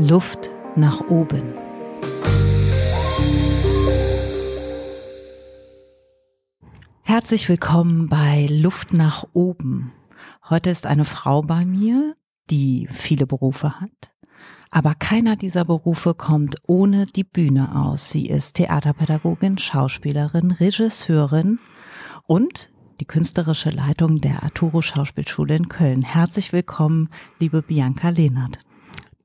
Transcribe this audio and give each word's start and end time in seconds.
Luft 0.00 0.52
nach 0.76 1.00
oben. 1.08 1.42
Herzlich 7.02 7.48
willkommen 7.48 8.08
bei 8.08 8.46
Luft 8.48 8.92
nach 8.92 9.24
oben. 9.32 9.92
Heute 10.48 10.70
ist 10.70 10.86
eine 10.86 11.04
Frau 11.04 11.42
bei 11.42 11.64
mir, 11.64 12.14
die 12.48 12.86
viele 12.92 13.26
Berufe 13.26 13.80
hat. 13.80 14.12
Aber 14.70 14.94
keiner 14.94 15.34
dieser 15.34 15.64
Berufe 15.64 16.14
kommt 16.14 16.54
ohne 16.68 17.06
die 17.06 17.24
Bühne 17.24 17.74
aus. 17.74 18.10
Sie 18.10 18.26
ist 18.26 18.54
Theaterpädagogin, 18.54 19.58
Schauspielerin, 19.58 20.52
Regisseurin 20.52 21.58
und 22.28 22.70
die 23.00 23.04
künstlerische 23.04 23.70
Leitung 23.70 24.20
der 24.20 24.44
Arturo 24.44 24.80
Schauspielschule 24.80 25.56
in 25.56 25.68
Köln. 25.68 26.02
Herzlich 26.02 26.52
willkommen, 26.52 27.08
liebe 27.40 27.62
Bianca 27.62 28.10
Lehnert. 28.10 28.60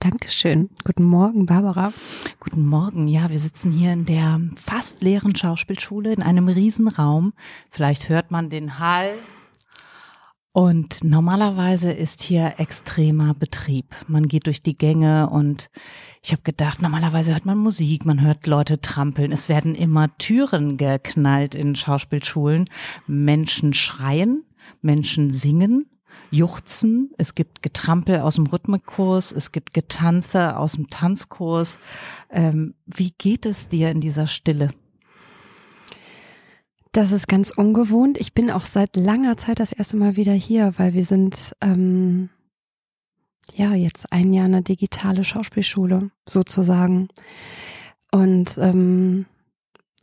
Dankeschön. 0.04 0.70
Guten 0.84 1.06
Morgen, 1.06 1.46
Barbara. 1.46 1.94
Guten 2.42 2.66
Morgen. 2.66 3.08
Ja, 3.08 3.30
wir 3.30 3.40
sitzen 3.40 3.72
hier 3.72 3.94
in 3.94 4.04
der 4.04 4.42
fast 4.58 5.02
leeren 5.02 5.34
Schauspielschule 5.34 6.12
in 6.12 6.22
einem 6.22 6.50
Riesenraum. 6.50 7.32
Vielleicht 7.70 8.10
hört 8.10 8.30
man 8.30 8.50
den 8.50 8.80
Hall. 8.80 9.14
Und 10.52 11.06
normalerweise 11.06 11.94
ist 11.94 12.22
hier 12.22 12.56
extremer 12.58 13.34
Betrieb. 13.34 13.96
Man 14.10 14.28
geht 14.28 14.48
durch 14.48 14.62
die 14.62 14.78
Gänge 14.78 15.30
und 15.30 15.70
ich 16.22 16.34
habe 16.34 16.42
gedacht, 16.44 16.82
normalerweise 16.82 17.32
hört 17.32 17.46
man 17.46 17.58
Musik, 17.58 18.04
man 18.06 18.20
hört 18.20 18.46
Leute 18.46 18.82
trampeln. 18.82 19.32
Es 19.32 19.48
werden 19.48 19.74
immer 19.74 20.18
Türen 20.18 20.76
geknallt 20.76 21.56
in 21.56 21.78
Schauspielschulen. 21.78 22.70
Menschen 23.08 23.74
schreien, 23.74 24.44
Menschen 24.82 25.32
singen 25.32 25.86
Juchzen, 26.32 27.12
es 27.18 27.36
gibt 27.36 27.62
Getrampel 27.62 28.20
aus 28.20 28.36
dem 28.36 28.48
Rhythmikkurs, 28.48 29.32
es 29.32 29.52
gibt 29.52 29.74
Getanze 29.74 30.58
aus 30.58 30.74
dem 30.74 30.88
Tanzkurs. 30.88 31.80
Ähm, 32.30 32.74
wie 32.86 33.12
geht 33.12 33.46
es 33.46 33.68
dir 33.68 33.92
in 33.92 34.02
dieser 34.02 34.28
Stille? 34.28 34.70
Das 36.92 37.12
ist 37.12 37.28
ganz 37.28 37.50
ungewohnt. 37.50 38.20
Ich 38.20 38.34
bin 38.34 38.52
auch 38.52 38.66
seit 38.66 38.96
langer 38.96 39.38
Zeit 39.38 39.60
das 39.60 39.74
erste 39.74 39.98
Mal 39.98 40.16
wieder 40.16 40.34
hier, 40.34 40.74
weil 40.78 40.94
wir 40.94 41.04
sind 41.04 41.56
ähm, 41.60 42.30
ja 43.56 43.74
jetzt 43.74 44.12
ein 44.12 44.32
Jahr 44.32 44.46
eine 44.46 44.62
digitale 44.62 45.24
Schauspielschule 45.24 46.12
sozusagen. 46.28 47.10
Und 48.12 48.60
ähm, 48.60 49.26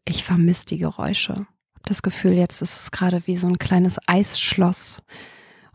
ich 0.05 0.25
vermisse 0.25 0.67
die 0.67 0.79
Geräusche. 0.79 1.47
Das 1.85 2.03
Gefühl, 2.03 2.33
jetzt 2.33 2.61
ist 2.61 2.83
es 2.83 2.91
gerade 2.91 3.27
wie 3.27 3.37
so 3.37 3.47
ein 3.47 3.59
kleines 3.59 3.99
Eisschloss 4.07 5.03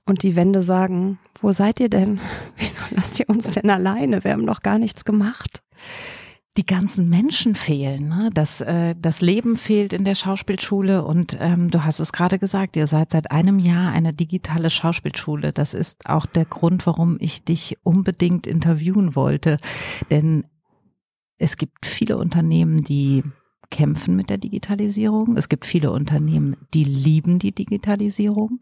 und 0.05 0.23
die 0.23 0.35
Wände 0.35 0.63
sagen, 0.63 1.19
wo 1.41 1.51
seid 1.51 1.79
ihr 1.79 1.89
denn? 1.89 2.19
Wieso 2.57 2.81
lasst 2.91 3.19
ihr 3.19 3.29
uns 3.29 3.49
denn 3.51 3.69
alleine? 3.69 4.23
Wir 4.23 4.31
haben 4.31 4.45
doch 4.45 4.61
gar 4.61 4.77
nichts 4.77 5.05
gemacht. 5.05 5.61
Die 6.57 6.65
ganzen 6.65 7.09
Menschen 7.09 7.53
fehlen, 7.53 8.07
ne? 8.07 8.29
das, 8.33 8.61
äh, 8.61 8.95
das 8.97 9.19
Leben 9.19 9.57
fehlt 9.57 9.91
in 9.91 10.05
der 10.05 10.15
Schauspielschule 10.15 11.03
und 11.03 11.35
ähm, 11.41 11.69
du 11.69 11.83
hast 11.83 11.99
es 11.99 12.13
gerade 12.13 12.39
gesagt, 12.39 12.77
ihr 12.77 12.87
seid 12.87 13.11
seit 13.11 13.29
einem 13.29 13.59
Jahr 13.59 13.91
eine 13.91 14.13
digitale 14.13 14.69
Schauspielschule. 14.69 15.51
Das 15.51 15.73
ist 15.73 16.05
auch 16.05 16.25
der 16.25 16.45
Grund, 16.45 16.87
warum 16.87 17.17
ich 17.19 17.43
dich 17.43 17.77
unbedingt 17.83 18.47
interviewen 18.47 19.17
wollte, 19.17 19.57
denn 20.11 20.45
es 21.37 21.57
gibt 21.57 21.85
viele 21.85 22.17
Unternehmen, 22.17 22.85
die 22.85 23.23
kämpfen 23.69 24.15
mit 24.15 24.29
der 24.29 24.37
Digitalisierung. 24.37 25.35
Es 25.37 25.49
gibt 25.49 25.65
viele 25.65 25.91
Unternehmen, 25.91 26.55
die 26.73 26.83
lieben 26.83 27.39
die 27.39 27.53
Digitalisierung. 27.53 28.59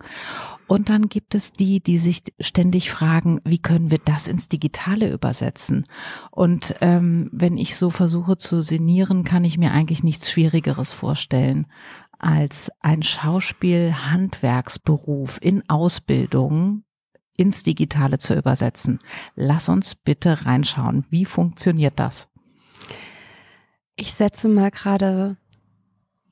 Und 0.68 0.90
dann 0.90 1.10
gibt 1.10 1.34
es 1.36 1.52
die, 1.52 1.82
die 1.82 1.98
sich 1.98 2.24
ständig 2.40 2.92
fragen, 2.92 3.42
wie 3.44 3.60
können 3.60 3.92
wir 3.92 4.00
das 4.04 4.28
ins 4.28 4.48
Digitale 4.50 5.12
übersetzen? 5.12 5.86
Und 6.32 6.76
ähm, 6.82 7.30
wenn 7.32 7.58
ich 7.58 7.76
so 7.76 7.90
versuche 7.90 8.38
zu 8.38 8.62
sinnieren, 8.62 9.24
kann 9.24 9.46
ich 9.46 9.58
mir 9.58 9.72
eigentlich 9.72 10.04
nichts 10.04 10.30
Schwierigeres 10.32 10.92
vorstellen 10.92 11.66
als 12.20 12.72
ein 12.80 13.02
Schauspiel-Handwerksberuf 13.04 15.40
in 15.42 15.68
Ausbildung 15.70 16.84
ins 17.36 17.64
Digitale 17.64 18.20
zu 18.20 18.36
übersetzen. 18.36 19.00
Lass 19.36 19.68
uns 19.68 19.96
bitte 19.96 20.46
reinschauen. 20.46 21.04
Wie 21.10 21.26
funktioniert 21.26 22.00
das? 22.00 22.30
Ich 23.96 24.14
setze 24.14 24.50
mal 24.50 24.72
gerade 24.72 25.38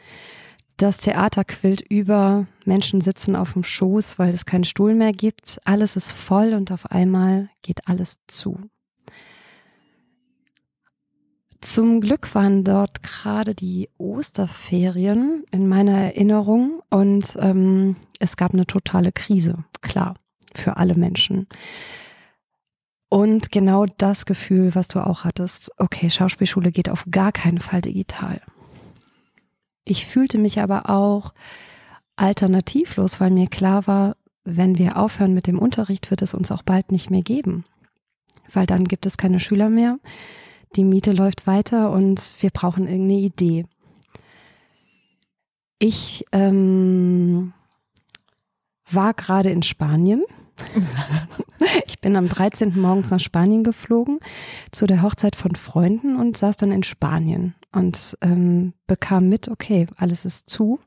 Das 0.77 0.99
Theater 0.99 1.45
quillt 1.45 1.81
über. 1.81 2.47
Menschen 2.65 3.01
sitzen 3.01 3.35
auf 3.35 3.55
dem 3.55 3.65
Schoß, 3.65 4.19
weil 4.19 4.35
es 4.35 4.45
keinen 4.45 4.65
Stuhl 4.65 4.95
mehr 4.95 5.13
gibt. 5.13 5.61
Alles 5.65 5.97
ist 5.97 6.13
voll 6.13 6.53
und 6.53 6.71
auf 6.71 6.91
einmal 6.91 7.49
geht 7.63 7.89
alles 7.89 8.19
zu. 8.27 8.61
Zum 11.61 12.01
Glück 12.01 12.35
waren 12.37 12.63
dort 12.63 13.03
gerade 13.03 13.55
die 13.55 13.89
Osterferien 13.99 15.45
in 15.51 15.67
meiner 15.67 15.99
Erinnerung 15.99 16.83
und 16.89 17.37
ähm, 17.41 17.97
es 18.21 18.37
gab 18.37 18.55
eine 18.55 18.67
totale 18.67 19.11
Krise, 19.11 19.65
klar, 19.81 20.15
für 20.55 20.77
alle 20.77 20.95
Menschen. 20.95 21.49
Und 23.09 23.51
genau 23.51 23.87
das 23.87 24.25
Gefühl, 24.25 24.75
was 24.75 24.87
du 24.87 25.05
auch 25.05 25.25
hattest, 25.25 25.73
okay, 25.79 26.11
Schauspielschule 26.11 26.71
geht 26.71 26.89
auf 26.89 27.07
gar 27.11 27.33
keinen 27.33 27.59
Fall 27.59 27.81
digital. 27.81 28.41
Ich 29.85 30.07
fühlte 30.07 30.39
mich 30.39 30.61
aber 30.61 30.91
auch 30.91 31.33
alternativlos, 32.17 33.21
weil 33.21 33.31
mir 33.31 33.49
klar 33.49 33.87
war, 33.87 34.17
wenn 34.45 34.79
wir 34.79 34.97
aufhören 34.97 35.35
mit 35.35 35.47
dem 35.47 35.59
Unterricht, 35.59 36.11
wird 36.11 36.23
es 36.23 36.35
uns 36.35 36.53
auch 36.53 36.63
bald 36.63 36.93
nicht 36.93 37.11
mehr 37.11 37.23
geben. 37.23 37.65
Weil 38.53 38.67
dann 38.67 38.85
gibt 38.85 39.07
es 39.07 39.17
keine 39.17 39.41
Schüler 39.41 39.71
mehr 39.71 39.99
die 40.77 40.85
Miete 40.85 41.13
läuft 41.13 41.47
weiter 41.47 41.91
und 41.91 42.33
wir 42.41 42.51
brauchen 42.51 42.87
irgendeine 42.87 43.21
Idee. 43.21 43.67
Ich 45.79 46.25
ähm, 46.33 47.53
war 48.91 49.15
gerade 49.15 49.51
in 49.51 49.63
Spanien. 49.63 50.25
ich 51.87 52.01
bin 52.01 52.17
am 52.17 52.29
13. 52.29 52.81
morgens 52.81 53.11
nach 53.11 53.21
Spanien 53.21 53.63
geflogen 53.63 54.19
zu 54.73 54.87
der 54.87 55.03
Hochzeit 55.03 55.37
von 55.37 55.55
Freunden 55.55 56.17
und 56.17 56.37
saß 56.37 56.57
dann 56.57 56.73
in 56.73 56.83
Spanien 56.83 57.55
und 57.73 58.17
ähm, 58.23 58.73
bekam 58.87 59.29
mit, 59.29 59.49
okay, 59.49 59.87
alles 59.97 60.25
ist 60.25 60.51
zu, 60.51 60.81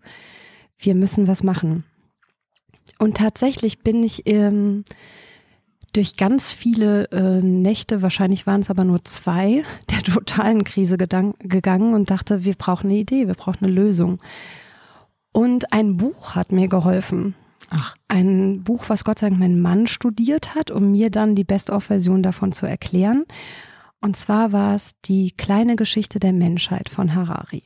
wir 0.78 0.96
müssen 0.96 1.28
was 1.28 1.44
machen. 1.44 1.86
Und 3.00 3.18
tatsächlich 3.18 3.80
bin 3.80 4.04
ich 4.04 4.28
ähm, 4.28 4.84
durch 5.94 6.16
ganz 6.18 6.52
viele 6.52 7.10
äh, 7.12 7.42
Nächte, 7.42 8.02
wahrscheinlich 8.02 8.48
waren 8.48 8.62
es 8.62 8.70
aber 8.70 8.84
nur 8.84 9.04
zwei, 9.04 9.64
der 9.90 10.04
totalen 10.04 10.64
Krise 10.64 10.98
gegangen 10.98 11.94
und 11.94 12.10
dachte, 12.10 12.44
wir 12.44 12.56
brauchen 12.56 12.90
eine 12.90 13.00
Idee, 13.00 13.28
wir 13.28 13.36
brauchen 13.36 13.66
eine 13.66 13.74
Lösung. 13.74 14.20
Und 15.34 15.72
ein 15.74 15.98
Buch 15.98 16.36
hat 16.36 16.52
mir 16.52 16.68
geholfen. 16.68 17.36
Ach. 17.70 17.96
Ein 18.10 18.64
Buch, 18.64 18.86
was 18.88 19.06
Gott 19.06 19.20
sei 19.20 19.30
Dank 19.30 19.40
mein 19.40 19.62
Mann 19.62 19.88
studiert 19.88 20.56
hat, 20.56 20.72
um 20.72 20.92
mir 20.92 21.10
dann 21.10 21.36
die 21.36 21.46
Best-of-Version 21.46 22.22
davon 22.22 22.52
zu 22.52 22.66
erklären. 22.66 23.26
Und 24.02 24.18
zwar 24.18 24.52
war 24.52 24.76
es 24.76 24.92
die 25.06 25.32
kleine 25.32 25.76
Geschichte 25.76 26.20
der 26.20 26.34
Menschheit 26.34 26.90
von 26.90 27.16
Harari. 27.16 27.64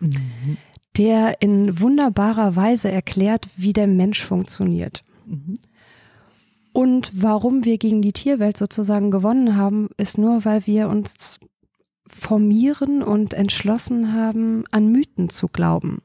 Mhm. 0.00 0.58
Der 0.98 1.40
in 1.40 1.80
wunderbarer 1.80 2.56
Weise 2.56 2.90
erklärt, 2.90 3.48
wie 3.56 3.72
der 3.72 3.86
Mensch 3.86 4.22
funktioniert. 4.22 5.04
Mhm. 5.26 5.58
Und 6.76 7.10
warum 7.14 7.64
wir 7.64 7.78
gegen 7.78 8.02
die 8.02 8.12
Tierwelt 8.12 8.58
sozusagen 8.58 9.10
gewonnen 9.10 9.56
haben, 9.56 9.88
ist 9.96 10.18
nur, 10.18 10.44
weil 10.44 10.66
wir 10.66 10.90
uns 10.90 11.38
formieren 12.06 13.02
und 13.02 13.32
entschlossen 13.32 14.12
haben, 14.12 14.64
an 14.72 14.92
Mythen 14.92 15.30
zu 15.30 15.48
glauben. 15.48 16.02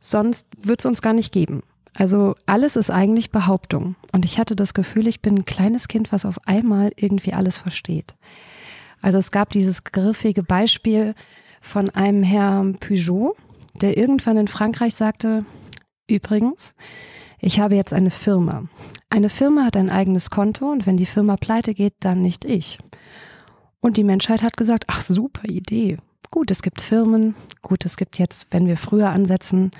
Sonst 0.00 0.46
wird 0.56 0.80
es 0.80 0.86
uns 0.86 1.02
gar 1.02 1.12
nicht 1.12 1.32
geben. 1.32 1.62
Also 1.92 2.34
alles 2.46 2.76
ist 2.76 2.90
eigentlich 2.90 3.30
Behauptung. 3.30 3.96
Und 4.10 4.24
ich 4.24 4.38
hatte 4.38 4.56
das 4.56 4.72
Gefühl, 4.72 5.06
ich 5.06 5.20
bin 5.20 5.34
ein 5.34 5.44
kleines 5.44 5.86
Kind, 5.86 6.12
was 6.12 6.24
auf 6.24 6.38
einmal 6.48 6.92
irgendwie 6.96 7.34
alles 7.34 7.58
versteht. 7.58 8.14
Also 9.02 9.18
es 9.18 9.30
gab 9.30 9.50
dieses 9.50 9.84
griffige 9.84 10.44
Beispiel 10.44 11.14
von 11.60 11.90
einem 11.90 12.22
Herrn 12.22 12.78
Peugeot, 12.78 13.36
der 13.82 13.98
irgendwann 13.98 14.38
in 14.38 14.48
Frankreich 14.48 14.94
sagte, 14.94 15.44
übrigens, 16.08 16.74
ich 17.40 17.60
habe 17.60 17.76
jetzt 17.76 17.92
eine 17.92 18.10
Firma. 18.10 18.64
Eine 19.10 19.28
Firma 19.28 19.64
hat 19.64 19.76
ein 19.76 19.90
eigenes 19.90 20.30
Konto 20.30 20.70
und 20.70 20.86
wenn 20.86 20.96
die 20.96 21.06
Firma 21.06 21.36
pleite 21.36 21.74
geht, 21.74 21.94
dann 22.00 22.22
nicht 22.22 22.44
ich. 22.44 22.78
Und 23.80 23.96
die 23.96 24.04
Menschheit 24.04 24.42
hat 24.42 24.56
gesagt, 24.56 24.84
ach 24.88 25.00
super 25.00 25.48
Idee. 25.48 25.98
Gut, 26.30 26.50
es 26.50 26.62
gibt 26.62 26.80
Firmen. 26.80 27.34
Gut, 27.62 27.84
es 27.84 27.96
gibt 27.96 28.18
jetzt, 28.18 28.48
wenn 28.50 28.66
wir 28.66 28.76
früher 28.76 29.10
ansetzen, 29.10 29.70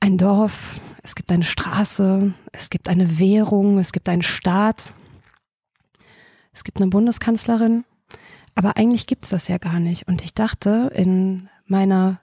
ein 0.00 0.18
Dorf, 0.18 0.80
es 1.02 1.14
gibt 1.14 1.30
eine 1.30 1.44
Straße, 1.44 2.32
es 2.50 2.70
gibt 2.70 2.88
eine 2.88 3.18
Währung, 3.20 3.78
es 3.78 3.92
gibt 3.92 4.08
einen 4.08 4.22
Staat, 4.22 4.94
es 6.52 6.64
gibt 6.64 6.80
eine 6.80 6.90
Bundeskanzlerin. 6.90 7.84
Aber 8.54 8.76
eigentlich 8.76 9.06
gibt's 9.06 9.30
das 9.30 9.48
ja 9.48 9.58
gar 9.58 9.80
nicht. 9.80 10.08
Und 10.08 10.22
ich 10.22 10.34
dachte 10.34 10.90
in 10.94 11.48
meiner 11.66 12.20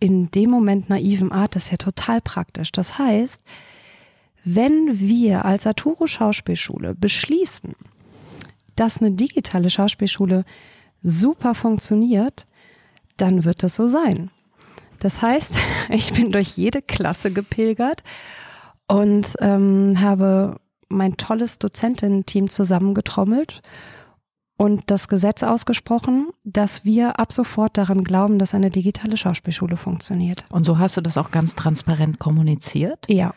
in 0.00 0.30
dem 0.30 0.50
Moment 0.50 0.88
naiven 0.88 1.32
Art, 1.32 1.56
ist 1.56 1.70
ja 1.70 1.76
total 1.76 2.20
praktisch. 2.20 2.72
Das 2.72 2.98
heißt, 2.98 3.40
wenn 4.44 5.00
wir 5.00 5.44
als 5.44 5.66
Arturo 5.66 6.06
Schauspielschule 6.06 6.94
beschließen, 6.94 7.74
dass 8.76 9.00
eine 9.00 9.12
digitale 9.12 9.70
Schauspielschule 9.70 10.44
super 11.02 11.54
funktioniert, 11.54 12.44
dann 13.16 13.44
wird 13.44 13.62
das 13.62 13.76
so 13.76 13.86
sein. 13.86 14.30
Das 14.98 15.22
heißt, 15.22 15.58
ich 15.88 16.12
bin 16.12 16.30
durch 16.30 16.56
jede 16.56 16.82
Klasse 16.82 17.30
gepilgert 17.30 18.02
und 18.86 19.26
ähm, 19.40 20.00
habe 20.00 20.60
mein 20.88 21.16
tolles 21.16 21.58
Dozentinnen-Team 21.58 22.50
zusammengetrommelt 22.50 23.62
und 24.56 24.82
das 24.86 25.08
Gesetz 25.08 25.42
ausgesprochen, 25.42 26.28
dass 26.44 26.84
wir 26.84 27.18
ab 27.18 27.32
sofort 27.32 27.76
daran 27.76 28.04
glauben, 28.04 28.38
dass 28.38 28.54
eine 28.54 28.70
digitale 28.70 29.16
Schauspielschule 29.16 29.76
funktioniert. 29.76 30.44
Und 30.50 30.64
so 30.64 30.78
hast 30.78 30.96
du 30.96 31.00
das 31.00 31.18
auch 31.18 31.30
ganz 31.30 31.54
transparent 31.54 32.18
kommuniziert? 32.18 33.06
Ja. 33.08 33.34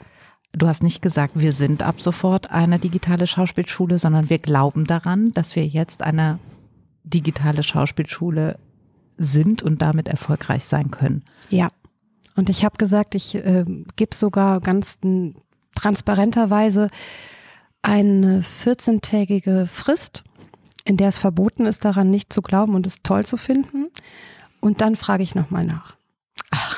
Du 0.53 0.67
hast 0.67 0.83
nicht 0.83 1.01
gesagt, 1.01 1.33
wir 1.35 1.53
sind 1.53 1.83
ab 1.83 2.01
sofort 2.01 2.51
eine 2.51 2.79
digitale 2.79 3.27
Schauspielschule, 3.27 3.99
sondern 3.99 4.29
wir 4.29 4.39
glauben 4.39 4.85
daran, 4.85 5.31
dass 5.33 5.55
wir 5.55 5.65
jetzt 5.65 6.01
eine 6.01 6.39
digitale 7.03 7.63
Schauspielschule 7.63 8.59
sind 9.17 9.63
und 9.63 9.81
damit 9.81 10.07
erfolgreich 10.07 10.65
sein 10.65 10.91
können. 10.91 11.23
Ja. 11.49 11.69
Und 12.35 12.49
ich 12.49 12.63
habe 12.63 12.77
gesagt, 12.77 13.15
ich 13.15 13.35
äh, 13.35 13.65
gebe 13.95 14.15
sogar 14.15 14.61
ganz 14.61 14.99
transparenterweise 15.73 16.89
eine 17.81 18.41
14-tägige 18.41 19.67
Frist, 19.67 20.23
in 20.87 20.95
der 20.95 21.09
es 21.09 21.17
verboten 21.17 21.65
ist, 21.65 21.83
daran 21.83 22.09
nicht 22.09 22.31
zu 22.31 22.41
glauben 22.41 22.73
und 22.73 22.87
es 22.87 23.01
toll 23.03 23.25
zu 23.25 23.35
finden. 23.35 23.89
Und 24.61 24.79
dann 24.79 24.95
frage 24.95 25.21
ich 25.21 25.35
nochmal 25.35 25.65
nach. 25.65 25.97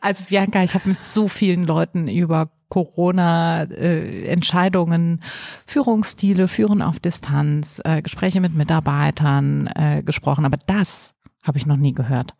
Also 0.00 0.24
Bianca, 0.24 0.62
ich 0.64 0.74
habe 0.74 0.88
mit 0.88 1.04
so 1.04 1.28
vielen 1.28 1.64
Leuten 1.64 2.08
über 2.08 2.50
Corona-Entscheidungen, 2.70 5.18
äh, 5.18 5.20
Führungsstile, 5.64 6.48
Führen 6.48 6.82
auf 6.82 6.98
Distanz, 6.98 7.80
äh, 7.84 8.02
Gespräche 8.02 8.40
mit 8.40 8.52
Mitarbeitern 8.52 9.68
äh, 9.68 10.02
gesprochen, 10.02 10.44
aber 10.44 10.58
das 10.66 11.14
habe 11.44 11.58
ich 11.58 11.66
noch 11.66 11.76
nie 11.76 11.92
gehört. 11.92 12.34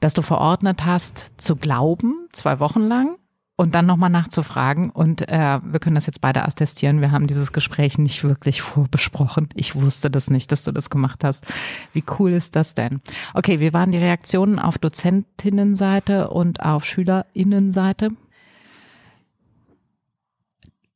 Dass 0.00 0.12
du 0.12 0.20
verordnet 0.20 0.84
hast, 0.84 1.40
zu 1.40 1.56
glauben, 1.56 2.28
zwei 2.32 2.60
Wochen 2.60 2.82
lang, 2.82 3.16
und 3.62 3.76
dann 3.76 3.86
nochmal 3.86 4.10
nachzufragen. 4.10 4.90
Und 4.90 5.28
äh, 5.28 5.60
wir 5.62 5.78
können 5.78 5.94
das 5.94 6.06
jetzt 6.06 6.20
beide 6.20 6.42
attestieren. 6.42 7.00
Wir 7.00 7.12
haben 7.12 7.28
dieses 7.28 7.52
Gespräch 7.52 7.96
nicht 7.96 8.24
wirklich 8.24 8.60
vorbesprochen. 8.60 9.48
Ich 9.54 9.76
wusste 9.76 10.10
das 10.10 10.30
nicht, 10.30 10.50
dass 10.50 10.64
du 10.64 10.72
das 10.72 10.90
gemacht 10.90 11.22
hast. 11.22 11.46
Wie 11.92 12.02
cool 12.18 12.32
ist 12.32 12.56
das 12.56 12.74
denn? 12.74 13.00
Okay, 13.34 13.60
wie 13.60 13.72
waren 13.72 13.92
die 13.92 13.98
Reaktionen 13.98 14.58
auf 14.58 14.78
Dozentinnenseite 14.78 16.30
und 16.30 16.60
auf 16.60 16.84
Schülerinnenseite? 16.84 18.08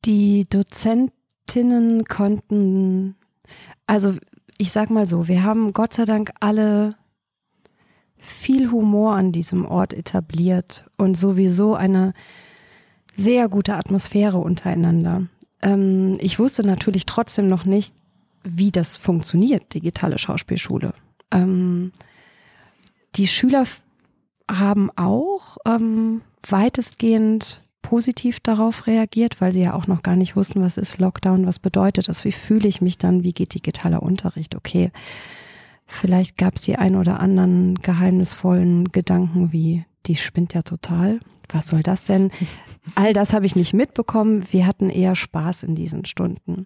Die 0.03 0.45
Dozentinnen 0.49 2.03
konnten, 2.03 3.15
also 3.85 4.13
ich 4.57 4.73
sag 4.73 4.89
mal 4.89 5.07
so, 5.07 5.29
wir 5.29 5.43
haben 5.43 5.71
Gott 5.71 5.93
sei 5.93 6.03
Dank 6.03 6.31
alle 6.41 6.97
viel 8.17 8.71
Humor 8.71 9.13
an 9.15 9.31
diesem 9.31 9.65
Ort 9.65 9.93
etabliert 9.93 10.85
und 10.97 11.15
sowieso 11.15 11.73
eine 11.75 12.13
sehr 13.17 13.49
gute 13.49 13.73
Atmosphäre 13.75 14.37
untereinander. 14.37 15.23
Ähm, 15.61 16.17
ich 16.21 16.39
wusste 16.39 16.65
natürlich 16.65 17.05
trotzdem 17.05 17.49
noch 17.49 17.65
nicht, 17.65 17.93
wie 18.43 18.71
das 18.71 18.95
funktioniert, 18.95 19.73
digitale 19.73 20.17
Schauspielschule. 20.17 20.93
Ähm, 21.31 21.91
die 23.15 23.27
Schüler 23.27 23.65
haben 24.49 24.89
auch 24.95 25.57
ähm, 25.65 26.21
weitestgehend 26.47 27.63
positiv 27.81 28.39
darauf 28.39 28.85
reagiert, 28.85 29.41
weil 29.41 29.53
sie 29.53 29.63
ja 29.63 29.73
auch 29.73 29.87
noch 29.87 30.03
gar 30.03 30.15
nicht 30.15 30.35
wussten, 30.35 30.61
was 30.61 30.77
ist 30.77 30.99
Lockdown, 30.99 31.45
was 31.45 31.59
bedeutet 31.59 32.07
das, 32.09 32.23
wie 32.23 32.31
fühle 32.31 32.67
ich 32.67 32.81
mich 32.81 32.97
dann, 32.97 33.23
wie 33.23 33.33
geht 33.33 33.53
digitaler 33.53 34.03
Unterricht, 34.03 34.55
okay. 34.55 34.91
Vielleicht 35.89 36.37
gab 36.37 36.57
es 36.57 36.63
die 36.63 36.75
ein 36.75 36.97
oder 36.97 37.21
anderen 37.21 37.75
geheimnisvollen 37.75 38.91
Gedanken 38.91 39.53
wie, 39.53 39.85
die 40.05 40.17
spinnt 40.17 40.53
ja 40.53 40.61
total 40.61 41.21
was 41.49 41.67
soll 41.67 41.83
das 41.83 42.03
denn? 42.03 42.31
All 42.95 43.13
das 43.13 43.33
habe 43.33 43.45
ich 43.45 43.55
nicht 43.55 43.73
mitbekommen. 43.73 44.45
Wir 44.51 44.65
hatten 44.65 44.89
eher 44.89 45.15
Spaß 45.15 45.63
in 45.63 45.75
diesen 45.75 46.05
Stunden. 46.05 46.65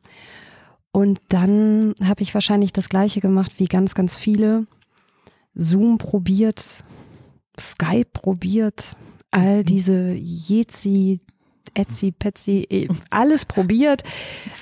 Und 0.91 1.19
dann 1.29 1.93
habe 2.03 2.21
ich 2.21 2.33
wahrscheinlich 2.33 2.73
das 2.73 2.89
gleiche 2.89 3.21
gemacht 3.21 3.53
wie 3.57 3.65
ganz, 3.65 3.95
ganz 3.95 4.15
viele. 4.15 4.67
Zoom 5.53 5.97
probiert, 5.97 6.83
Skype 7.59 8.09
probiert, 8.13 8.95
all 9.31 9.59
mhm. 9.59 9.65
diese 9.65 10.11
Jitsi, 10.13 11.21
Etsy, 11.73 12.11
Petsy, 12.11 12.67
eh, 12.69 12.87
alles 13.09 13.45
probiert. 13.45 14.03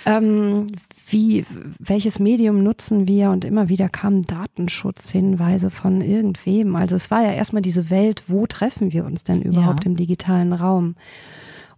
Ähm, 0.06 0.68
wie, 1.08 1.46
welches 1.80 2.20
Medium 2.20 2.64
nutzen 2.64 3.08
wir? 3.08 3.32
Und 3.32 3.46
immer 3.46 3.70
wieder 3.70 3.90
kamen 3.90 4.24
Datenschutzhinweise 4.24 5.70
von 5.70 6.02
irgendwem. 6.02 6.76
Also 6.76 6.96
es 6.96 7.10
war 7.10 7.24
ja 7.24 7.32
erstmal 7.32 7.62
diese 7.62 7.90
Welt, 7.90 8.24
wo 8.28 8.46
treffen 8.46 8.94
wir 8.94 9.06
uns 9.06 9.24
denn 9.24 9.42
überhaupt 9.42 9.86
ja. 9.86 9.90
im 9.90 9.96
digitalen 9.96 10.54
Raum? 10.54 10.96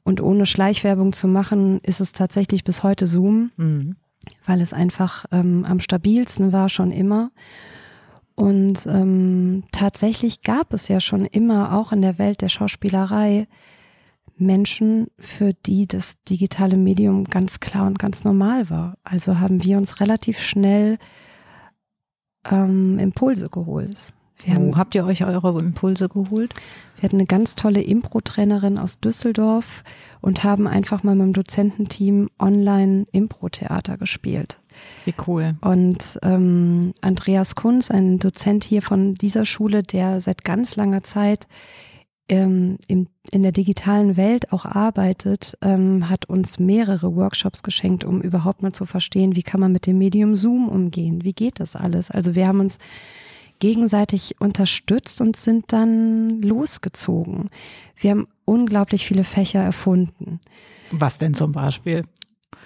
Und 0.04 0.22
ohne 0.22 0.45
Schleichwerbung 0.45 1.13
zu 1.13 1.28
machen, 1.28 1.80
ist 1.83 2.01
es 2.01 2.12
tatsächlich 2.12 2.63
bis 2.63 2.83
heute 2.83 3.07
Zoom, 3.07 3.51
mhm. 3.57 3.95
weil 4.45 4.62
es 4.62 4.74
einfach 4.74 5.25
ähm, 5.31 5.63
am 5.63 5.80
stabilsten 5.80 6.51
war 6.51 6.69
schon 6.69 6.92
immer. 6.92 7.31
Und 8.36 8.88
ähm, 8.88 9.63
tatsächlich 9.72 10.42
gab 10.42 10.74
es 10.74 10.88
ja 10.88 11.00
schon 11.00 11.25
immer 11.25 11.78
auch 11.78 11.92
in 11.92 12.01
der 12.01 12.18
Welt 12.18 12.42
der 12.42 12.50
Schauspielerei 12.50 13.48
Menschen, 14.42 15.08
für 15.18 15.54
die 15.54 15.88
das 15.88 16.16
digitale 16.24 16.76
Medium 16.76 17.26
ganz 17.26 17.60
klar 17.60 17.88
und 17.88 18.00
ganz 18.00 18.24
normal 18.24 18.70
war. 18.70 18.98
Also 19.04 19.40
haben 19.40 19.64
wir 19.64 19.78
uns 19.78 20.02
relativ 20.02 20.40
schnell 20.40 20.98
ähm, 22.50 23.00
Impulse 23.00 23.50
geholt. 23.50 24.14
Wir 24.44 24.56
Wo 24.56 24.60
haben, 24.60 24.78
habt 24.78 24.96
ihr 24.96 25.06
euch 25.06 25.24
eure 25.24 25.60
Impulse 25.60 26.10
geholt? 26.10 26.54
Wir 26.96 27.04
hatten 27.04 27.18
eine 27.18 27.28
ganz 27.28 27.56
tolle 27.56 27.82
Impro-Trainerin 27.82 28.78
aus 28.78 29.00
Düsseldorf 29.00 29.84
und 30.20 30.44
haben 30.44 30.68
einfach 30.68 31.04
mal 31.04 31.16
mit 31.16 31.28
dem 31.28 31.34
Dozententeam 31.34 32.30
online 32.40 33.06
Impro-Theater 33.12 33.98
gespielt. 33.98 34.60
Wie 35.06 35.14
cool. 35.28 35.56
Und 35.62 36.19
ähm, 36.24 36.94
Andreas 37.02 37.56
Kunz, 37.56 37.92
ein 37.92 38.19
Dozent 38.19 38.64
hier 38.64 38.81
von 38.81 39.14
dieser 39.16 39.45
Schule, 39.45 39.83
der 39.83 40.21
seit 40.21 40.44
ganz 40.44 40.76
langer 40.76 41.04
Zeit 41.04 41.48
ähm, 42.31 42.78
in, 42.88 43.09
in 43.30 43.44
der 43.44 43.52
digitalen 43.52 44.16
Welt 44.16 44.54
auch 44.54 44.64
arbeitet, 44.66 45.57
ähm, 45.61 46.09
hat 46.09 46.26
uns 46.26 46.59
mehrere 46.59 47.14
Workshops 47.14 47.61
geschenkt, 47.61 48.06
um 48.06 48.21
überhaupt 48.21 48.64
mal 48.64 48.71
zu 48.71 48.85
verstehen, 48.85 49.35
wie 49.35 49.44
kann 49.44 49.59
man 49.59 49.73
mit 49.73 49.85
dem 49.85 49.97
Medium 49.97 50.38
Zoom 50.38 50.69
umgehen, 50.69 51.26
wie 51.26 51.33
geht 51.33 51.59
das 51.59 51.76
alles. 51.76 52.09
Also 52.09 52.33
wir 52.33 52.47
haben 52.47 52.61
uns 52.61 52.80
gegenseitig 53.59 54.38
unterstützt 54.40 55.19
und 55.19 55.35
sind 55.35 55.73
dann 55.73 56.42
losgezogen. 56.42 57.50
Wir 57.97 58.11
haben 58.11 58.28
unglaublich 58.45 59.06
viele 59.06 59.26
Fächer 59.26 59.59
erfunden. 59.59 60.40
Was 60.92 61.18
denn 61.18 61.33
zum 61.33 61.52
Beispiel? 61.52 62.04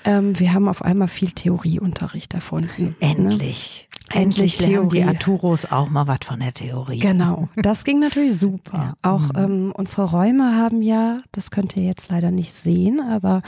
Ähm, 0.05 0.39
wir 0.39 0.53
haben 0.53 0.67
auf 0.67 0.83
einmal 0.83 1.07
viel 1.07 1.31
Theorieunterricht 1.31 2.35
erfunden. 2.35 2.83
Ne? 2.83 2.95
Endlich. 2.99 3.84
Ne? 3.84 3.84
Endlich 4.11 4.59
lernen 4.61 4.89
die 4.89 5.03
Arturos 5.03 5.65
auch 5.71 5.89
mal 5.89 6.07
was 6.07 6.19
von 6.23 6.39
der 6.39 6.53
Theorie. 6.53 6.99
Genau, 6.99 7.49
das 7.55 7.83
ging 7.83 7.99
natürlich 7.99 8.37
super. 8.37 8.55
Ja. 8.75 8.93
Auch 9.03 9.33
mhm. 9.33 9.37
ähm, 9.37 9.73
unsere 9.75 10.09
Räume 10.09 10.57
haben 10.57 10.81
ja, 10.81 11.19
das 11.31 11.49
könnt 11.49 11.77
ihr 11.77 11.83
jetzt 11.83 12.09
leider 12.09 12.29
nicht 12.29 12.53
sehen, 12.53 12.99
aber 12.99 13.41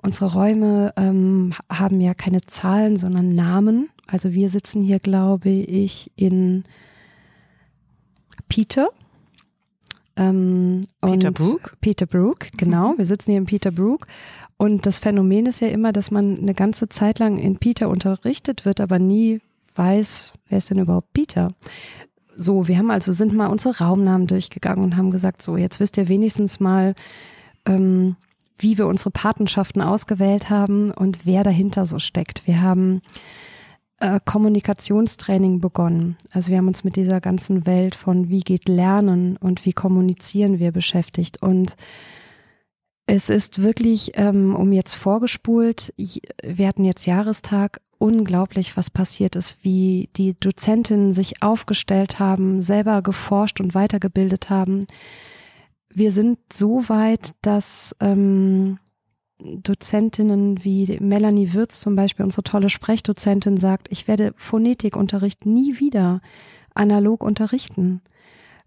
unsere 0.00 0.32
Räume 0.32 0.92
ähm, 0.96 1.52
haben 1.70 2.00
ja 2.00 2.14
keine 2.14 2.40
Zahlen, 2.42 2.96
sondern 2.96 3.28
Namen. 3.28 3.90
Also 4.06 4.32
wir 4.32 4.48
sitzen 4.48 4.82
hier, 4.82 4.98
glaube 4.98 5.50
ich, 5.50 6.10
in 6.16 6.64
Peter. 8.48 8.88
Ähm, 10.16 10.86
Peter 11.00 11.30
Brook? 11.30 11.76
Peter 11.80 12.06
Brook, 12.06 12.48
genau. 12.56 12.92
Mhm. 12.92 12.98
Wir 12.98 13.06
sitzen 13.06 13.30
hier 13.30 13.38
in 13.38 13.46
Peter 13.46 13.70
Brook. 13.70 14.06
Und 14.56 14.86
das 14.86 14.98
Phänomen 14.98 15.46
ist 15.46 15.60
ja 15.60 15.68
immer, 15.68 15.92
dass 15.92 16.10
man 16.10 16.38
eine 16.38 16.54
ganze 16.54 16.88
Zeit 16.88 17.18
lang 17.18 17.38
in 17.38 17.58
Peter 17.58 17.88
unterrichtet 17.88 18.64
wird, 18.64 18.80
aber 18.80 18.98
nie 18.98 19.40
weiß, 19.74 20.34
wer 20.48 20.58
ist 20.58 20.70
denn 20.70 20.78
überhaupt 20.78 21.12
Peter? 21.12 21.52
So, 22.34 22.68
wir 22.68 22.78
haben 22.78 22.90
also 22.90 23.12
sind 23.12 23.34
mal 23.34 23.48
unsere 23.48 23.78
Raumnamen 23.78 24.26
durchgegangen 24.26 24.84
und 24.84 24.96
haben 24.96 25.10
gesagt, 25.10 25.42
so, 25.42 25.56
jetzt 25.56 25.80
wisst 25.80 25.96
ihr 25.96 26.08
wenigstens 26.08 26.60
mal, 26.60 26.94
ähm, 27.66 28.16
wie 28.58 28.78
wir 28.78 28.86
unsere 28.86 29.10
Patenschaften 29.10 29.82
ausgewählt 29.82 30.48
haben 30.48 30.90
und 30.90 31.26
wer 31.26 31.42
dahinter 31.42 31.84
so 31.84 31.98
steckt. 31.98 32.46
Wir 32.46 32.62
haben 32.62 33.02
äh, 34.02 34.20
Kommunikationstraining 34.24 35.60
begonnen. 35.60 36.16
Also 36.32 36.50
wir 36.50 36.58
haben 36.58 36.68
uns 36.68 36.84
mit 36.84 36.96
dieser 36.96 37.20
ganzen 37.20 37.66
Welt 37.66 37.94
von 37.94 38.28
wie 38.28 38.40
geht 38.40 38.68
Lernen 38.68 39.36
und 39.36 39.64
wie 39.64 39.72
kommunizieren 39.72 40.58
wir 40.58 40.72
beschäftigt 40.72 41.42
und 41.42 41.76
Es 43.06 43.30
ist 43.30 43.62
wirklich, 43.62 44.12
ähm, 44.14 44.54
um 44.54 44.72
jetzt 44.72 44.94
vorgespult, 44.94 45.92
wir 45.96 46.68
hatten 46.68 46.84
jetzt 46.84 47.06
Jahrestag, 47.06 47.80
unglaublich, 47.98 48.76
was 48.76 48.90
passiert 48.90 49.36
ist, 49.36 49.58
wie 49.62 50.08
die 50.16 50.34
Dozentinnen 50.38 51.14
sich 51.14 51.42
aufgestellt 51.42 52.18
haben, 52.18 52.60
selber 52.60 53.02
geforscht 53.02 53.60
und 53.60 53.74
weitergebildet 53.74 54.50
haben. 54.50 54.86
Wir 55.88 56.10
sind 56.10 56.38
so 56.52 56.88
weit, 56.88 57.32
dass 57.42 57.94
ähm, 58.00 58.78
Dozentinnen 59.38 60.64
wie 60.64 60.98
Melanie 61.00 61.52
Würz 61.52 61.80
zum 61.80 61.96
Beispiel, 61.96 62.24
unsere 62.24 62.44
tolle 62.44 62.70
Sprechdozentin, 62.70 63.56
sagt, 63.56 63.88
ich 63.90 64.08
werde 64.08 64.32
Phonetikunterricht 64.36 65.46
nie 65.46 65.78
wieder 65.78 66.20
analog 66.74 67.22
unterrichten 67.22 68.00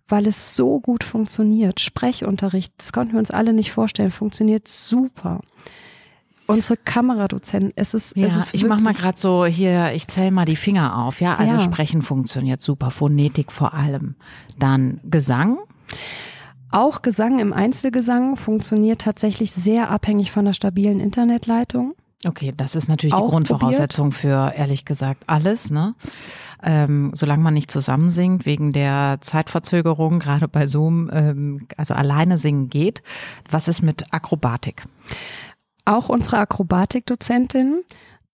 weil 0.07 0.27
es 0.27 0.55
so 0.55 0.79
gut 0.79 1.03
funktioniert. 1.03 1.79
Sprechunterricht, 1.79 2.73
das 2.77 2.93
konnten 2.93 3.13
wir 3.13 3.19
uns 3.19 3.31
alle 3.31 3.53
nicht 3.53 3.71
vorstellen, 3.71 4.11
funktioniert 4.11 4.67
super. 4.67 5.41
Unsere 6.47 6.77
Kameradozenten, 6.77 7.73
es 7.75 7.95
ist, 7.95 8.15
ja, 8.15 8.27
es 8.27 8.35
ist 8.35 8.53
ich 8.53 8.67
mach 8.67 8.79
mal 8.79 8.93
gerade 8.93 9.19
so 9.19 9.45
hier, 9.45 9.93
ich 9.93 10.07
zähle 10.07 10.29
mal 10.29 10.45
die 10.45 10.55
Finger 10.55 11.03
auf, 11.03 11.19
ja. 11.19 11.35
Also 11.35 11.55
Ja. 11.55 11.59
Sprechen 11.59 12.03
funktioniert 12.03 12.61
super, 12.61 12.91
Phonetik 12.91 13.51
vor 13.51 13.73
allem. 13.73 14.15
Dann 14.59 14.99
Gesang, 15.09 15.57
auch 16.69 17.01
Gesang 17.01 17.39
im 17.39 17.53
Einzelgesang 17.53 18.35
funktioniert 18.35 19.01
tatsächlich 19.01 19.51
sehr 19.51 19.89
abhängig 19.89 20.31
von 20.31 20.45
der 20.45 20.53
stabilen 20.53 20.99
Internetleitung. 20.99 21.93
Okay, 22.25 22.53
das 22.55 22.75
ist 22.75 22.89
natürlich 22.89 23.13
Auch 23.13 23.25
die 23.25 23.31
Grundvoraussetzung 23.31 24.11
für, 24.11 24.53
ehrlich 24.55 24.83
gesagt, 24.83 25.23
alles, 25.27 25.69
ne? 25.69 25.95
Ähm, 26.67 27.11
solange 27.13 27.43
man 27.43 27.53
nicht 27.53 27.69
zusammensingt, 27.69 28.47
wegen 28.47 28.73
der 28.73 29.19
Zeitverzögerung, 29.21 30.17
gerade 30.17 30.47
bei 30.47 30.65
Zoom, 30.65 31.11
ähm, 31.13 31.67
also 31.77 31.93
alleine 31.93 32.39
singen 32.39 32.69
geht. 32.69 33.03
Was 33.51 33.67
ist 33.67 33.83
mit 33.83 34.11
Akrobatik? 34.11 34.83
Auch 35.85 36.09
unsere 36.09 36.39
Akrobatikdozentin 36.39 37.83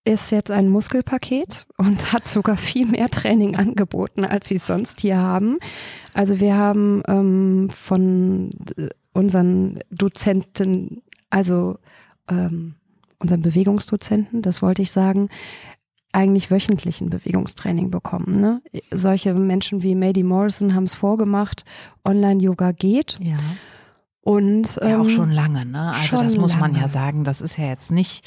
ist 0.04 0.32
jetzt 0.32 0.50
ein 0.50 0.68
Muskelpaket 0.68 1.66
und 1.76 2.12
hat 2.12 2.26
sogar 2.26 2.56
viel 2.56 2.86
mehr 2.86 3.08
Training 3.08 3.56
angeboten, 3.56 4.24
als 4.24 4.48
sie 4.48 4.56
sonst 4.56 5.02
hier 5.02 5.18
haben. 5.18 5.58
Also 6.14 6.40
wir 6.40 6.56
haben 6.56 7.02
ähm, 7.06 7.70
von 7.70 8.48
äh, 8.76 8.88
unseren 9.12 9.78
Dozenten, 9.90 11.02
also 11.28 11.78
ähm, 12.28 12.76
unseren 13.18 13.42
Bewegungsdozenten, 13.42 14.42
das 14.42 14.62
wollte 14.62 14.82
ich 14.82 14.90
sagen, 14.90 15.28
eigentlich 16.12 16.50
wöchentlichen 16.50 17.10
Bewegungstraining 17.10 17.90
bekommen. 17.90 18.40
Ne? 18.40 18.62
Solche 18.90 19.34
Menschen 19.34 19.82
wie 19.82 19.94
Maddie 19.94 20.22
Morrison 20.22 20.74
haben 20.74 20.84
es 20.84 20.94
vorgemacht, 20.94 21.64
Online-Yoga 22.04 22.72
geht. 22.72 23.18
Ja. 23.20 23.36
Und 24.20 24.76
Ja, 24.76 25.00
auch 25.00 25.04
ähm, 25.04 25.10
schon 25.10 25.30
lange, 25.32 25.66
ne? 25.66 25.92
Also 25.94 26.22
das 26.22 26.36
muss 26.36 26.52
man 26.52 26.72
lange. 26.72 26.82
ja 26.82 26.88
sagen, 26.88 27.24
das 27.24 27.40
ist 27.40 27.56
ja 27.56 27.64
jetzt 27.66 27.90
nicht 27.90 28.24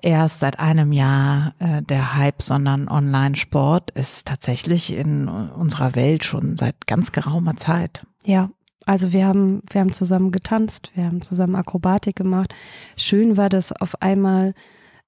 erst 0.00 0.40
seit 0.40 0.58
einem 0.58 0.92
Jahr 0.92 1.54
äh, 1.58 1.82
der 1.82 2.14
Hype, 2.14 2.42
sondern 2.42 2.88
Online-Sport 2.88 3.90
ist 3.90 4.26
tatsächlich 4.26 4.94
in 4.94 5.28
unserer 5.28 5.94
Welt 5.94 6.24
schon 6.24 6.56
seit 6.56 6.86
ganz 6.86 7.12
geraumer 7.12 7.56
Zeit. 7.56 8.06
Ja, 8.24 8.50
also 8.86 9.12
wir 9.12 9.26
haben, 9.26 9.62
wir 9.70 9.80
haben 9.80 9.92
zusammen 9.92 10.30
getanzt, 10.30 10.92
wir 10.94 11.04
haben 11.04 11.20
zusammen 11.20 11.56
Akrobatik 11.56 12.16
gemacht. 12.16 12.54
Schön 12.96 13.36
war 13.36 13.48
das 13.48 13.72
auf 13.72 14.00
einmal, 14.00 14.54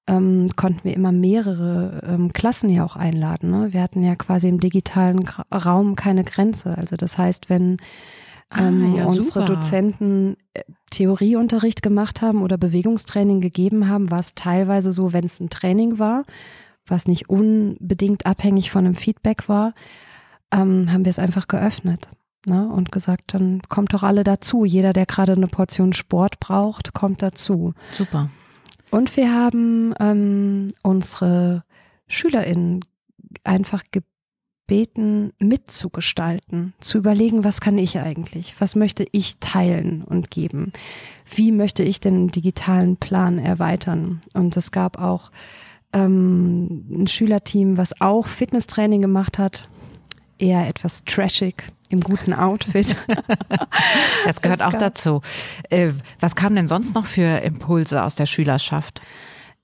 ähm, 0.07 0.49
konnten 0.55 0.83
wir 0.83 0.95
immer 0.95 1.11
mehrere 1.11 2.01
ähm, 2.07 2.33
Klassen 2.33 2.69
ja 2.69 2.83
auch 2.85 2.95
einladen. 2.95 3.49
Ne? 3.49 3.73
Wir 3.73 3.81
hatten 3.81 4.03
ja 4.03 4.15
quasi 4.15 4.47
im 4.47 4.59
digitalen 4.59 5.23
Gra- 5.23 5.45
Raum 5.55 5.95
keine 5.95 6.23
Grenze. 6.23 6.77
Also 6.77 6.95
das 6.95 7.17
heißt, 7.17 7.49
wenn 7.49 7.77
ähm, 8.57 8.93
Ah, 8.95 8.97
ja, 8.97 9.05
unsere 9.05 9.25
super. 9.25 9.45
Dozenten 9.45 10.35
äh, 10.53 10.63
Theorieunterricht 10.89 11.83
gemacht 11.83 12.21
haben 12.23 12.41
oder 12.41 12.57
Bewegungstraining 12.57 13.41
gegeben 13.41 13.87
haben, 13.87 14.09
war 14.09 14.19
es 14.19 14.33
teilweise 14.33 14.91
so, 14.91 15.13
wenn 15.13 15.23
es 15.25 15.39
ein 15.39 15.49
Training 15.51 15.99
war, 15.99 16.23
was 16.87 17.05
nicht 17.05 17.29
unbedingt 17.29 18.25
abhängig 18.25 18.71
von 18.71 18.85
einem 18.85 18.95
Feedback 18.95 19.47
war, 19.47 19.73
ähm, 20.51 20.91
haben 20.91 21.05
wir 21.05 21.11
es 21.11 21.19
einfach 21.19 21.47
geöffnet 21.47 22.07
ne? 22.47 22.67
und 22.67 22.91
gesagt, 22.91 23.35
dann 23.35 23.61
kommt 23.69 23.93
doch 23.93 24.01
alle 24.01 24.23
dazu. 24.23 24.65
Jeder, 24.65 24.93
der 24.93 25.05
gerade 25.05 25.33
eine 25.33 25.47
Portion 25.47 25.93
Sport 25.93 26.39
braucht, 26.39 26.95
kommt 26.95 27.21
dazu. 27.21 27.73
Super. 27.91 28.31
Und 28.91 29.15
wir 29.15 29.33
haben 29.33 29.93
ähm, 29.99 30.69
unsere 30.81 31.63
SchülerInnen 32.07 32.81
einfach 33.43 33.83
gebeten, 33.91 35.31
mitzugestalten, 35.39 36.73
zu 36.79 36.97
überlegen, 36.97 37.43
was 37.43 37.61
kann 37.61 37.77
ich 37.77 37.99
eigentlich? 37.99 38.55
Was 38.59 38.75
möchte 38.75 39.05
ich 39.11 39.37
teilen 39.39 40.03
und 40.03 40.31
geben? 40.31 40.73
Wie 41.33 41.51
möchte 41.51 41.83
ich 41.83 41.99
den 41.99 42.29
digitalen 42.29 42.97
Plan 42.97 43.37
erweitern? 43.37 44.21
Und 44.33 44.57
es 44.57 44.71
gab 44.71 44.99
auch 44.99 45.31
ähm, 45.93 46.85
ein 46.89 47.07
Schülerteam, 47.07 47.77
was 47.77 47.99
auch 48.01 48.25
Fitnesstraining 48.25 49.01
gemacht 49.01 49.37
hat, 49.37 49.67
eher 50.39 50.67
etwas 50.67 51.03
trashig 51.05 51.63
im 51.89 52.01
guten 52.01 52.33
Outfit. 52.33 52.95
Das 54.25 54.41
gehört 54.41 54.59
Es 54.59 54.65
auch 54.65 54.73
dazu. 54.73 55.21
Äh, 55.69 55.91
was 56.19 56.35
kamen 56.35 56.55
denn 56.55 56.67
sonst 56.67 56.93
noch 56.93 57.05
für 57.05 57.39
Impulse 57.43 58.03
aus 58.03 58.15
der 58.15 58.25
Schülerschaft? 58.25 59.01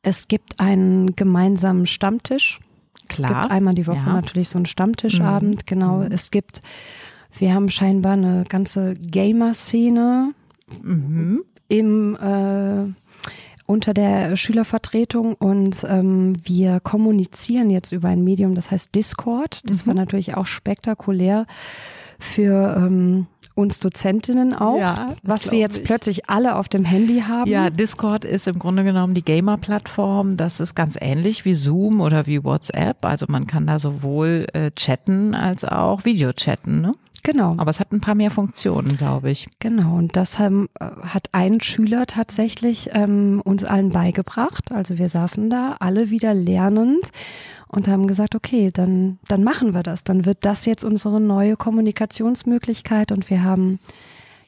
Es 0.01 0.27
gibt 0.27 0.59
einen 0.59 1.15
gemeinsamen 1.15 1.85
Stammtisch. 1.85 2.59
Es 3.09 3.17
Klar. 3.17 3.41
gibt 3.41 3.51
einmal 3.51 3.75
die 3.75 3.85
Woche 3.85 3.97
ja. 3.97 4.13
natürlich 4.13 4.49
so 4.49 4.57
einen 4.57 4.65
Stammtischabend, 4.65 5.67
genau. 5.67 5.97
Mhm. 5.97 6.11
Es 6.11 6.31
gibt, 6.31 6.61
wir 7.37 7.53
haben 7.53 7.69
scheinbar 7.69 8.13
eine 8.13 8.45
ganze 8.47 8.93
Gamer-Szene 8.95 10.31
Mhm. 10.81 11.43
im 11.67 12.15
äh, 12.15 12.93
unter 13.67 13.93
der 13.93 14.35
Schülervertretung 14.37 15.33
und 15.33 15.77
ähm, 15.87 16.35
wir 16.43 16.79
kommunizieren 16.79 17.69
jetzt 17.69 17.91
über 17.91 18.09
ein 18.09 18.23
Medium, 18.23 18.55
das 18.55 18.71
heißt 18.71 18.93
Discord. 18.93 19.61
Das 19.65 19.83
Mhm. 19.85 19.87
war 19.87 19.93
natürlich 19.95 20.35
auch 20.37 20.45
spektakulär 20.45 21.45
für 22.19 22.75
ähm, 22.77 23.27
uns 23.55 23.79
Dozentinnen 23.79 24.53
auch, 24.53 24.77
Ja, 24.77 25.13
was 25.23 25.49
wir 25.49 25.59
jetzt 25.59 25.77
ich. 25.77 25.83
plötzlich 25.85 26.29
alle 26.29 26.55
auf 26.57 26.67
dem 26.67 26.83
Handy 26.85 27.21
haben. 27.21 27.49
Ja, 27.49 27.69
Discord 27.69 28.25
ist 28.25 28.47
im 28.49 28.59
Grunde 28.59 28.83
genommen 28.83 29.13
die 29.13 29.23
Gamer-Plattform. 29.23 30.35
Das 30.37 30.59
ist 30.59 30.75
ganz 30.75 30.97
ähnlich 30.99 31.45
wie 31.45 31.55
Zoom 31.55 32.01
oder 32.01 32.27
wie 32.27 32.43
WhatsApp. 32.43 33.03
Also 33.05 33.25
man 33.29 33.47
kann 33.47 33.65
da 33.65 33.79
sowohl 33.79 34.47
äh, 34.53 34.71
chatten 34.71 35.33
als 35.35 35.63
auch 35.65 36.03
Videochatten. 36.05 36.81
Ne? 36.81 36.95
Genau. 37.25 37.55
Aber 37.57 37.69
es 37.69 37.79
hat 37.81 37.91
ein 37.91 37.99
paar 37.99 38.15
mehr 38.15 38.31
Funktionen, 38.31 38.97
glaube 38.97 39.29
ich. 39.29 39.47
Genau, 39.59 39.97
und 39.97 40.15
das 40.15 40.39
haben, 40.39 40.69
äh, 40.79 40.85
hat 41.01 41.27
ein 41.33 41.59
Schüler 41.59 42.05
tatsächlich 42.05 42.89
ähm, 42.93 43.41
uns 43.43 43.65
allen 43.65 43.89
beigebracht. 43.89 44.71
Also 44.71 44.97
wir 44.97 45.09
saßen 45.09 45.49
da, 45.49 45.75
alle 45.79 46.09
wieder 46.09 46.33
lernend 46.33 47.11
und 47.67 47.87
haben 47.87 48.07
gesagt, 48.07 48.35
okay, 48.35 48.71
dann, 48.71 49.19
dann 49.27 49.43
machen 49.43 49.73
wir 49.73 49.83
das. 49.83 50.03
Dann 50.03 50.25
wird 50.25 50.39
das 50.41 50.65
jetzt 50.65 50.85
unsere 50.85 51.19
neue 51.19 51.57
Kommunikationsmöglichkeit 51.57 53.11
und 53.11 53.29
wir 53.29 53.43
haben, 53.43 53.79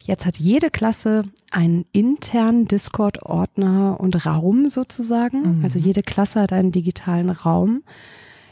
jetzt 0.06 0.26
hat 0.26 0.38
jede 0.38 0.70
Klasse 0.70 1.24
einen 1.52 1.86
internen 1.92 2.66
Discord-Ordner 2.66 4.00
und 4.00 4.26
Raum 4.26 4.70
sozusagen. 4.70 5.58
Mhm. 5.58 5.64
Also 5.66 5.80
jede 5.80 6.04
Klasse 6.04 6.42
hat 6.42 6.54
einen 6.54 6.72
digitalen 6.72 7.30
Raum 7.30 7.84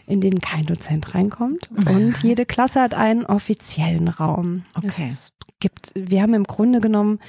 in 0.08 0.22
den 0.22 0.40
kein 0.40 0.66
Dozent 0.66 1.16
reinkommt. 1.16 1.70
Und 1.88 2.22
jede 2.24 2.46
Klasse 2.46 2.82
hat 2.82 2.94
einen 2.94 3.26
offiziellen 3.26 4.08
Raum. 4.08 4.64
Okay. 4.76 5.08
Es 5.10 5.32
gibt, 5.60 5.92
wir 5.96 6.22
haben 6.22 6.34
im 6.34 6.44
Grunde 6.44 6.80
genommen 6.80 7.20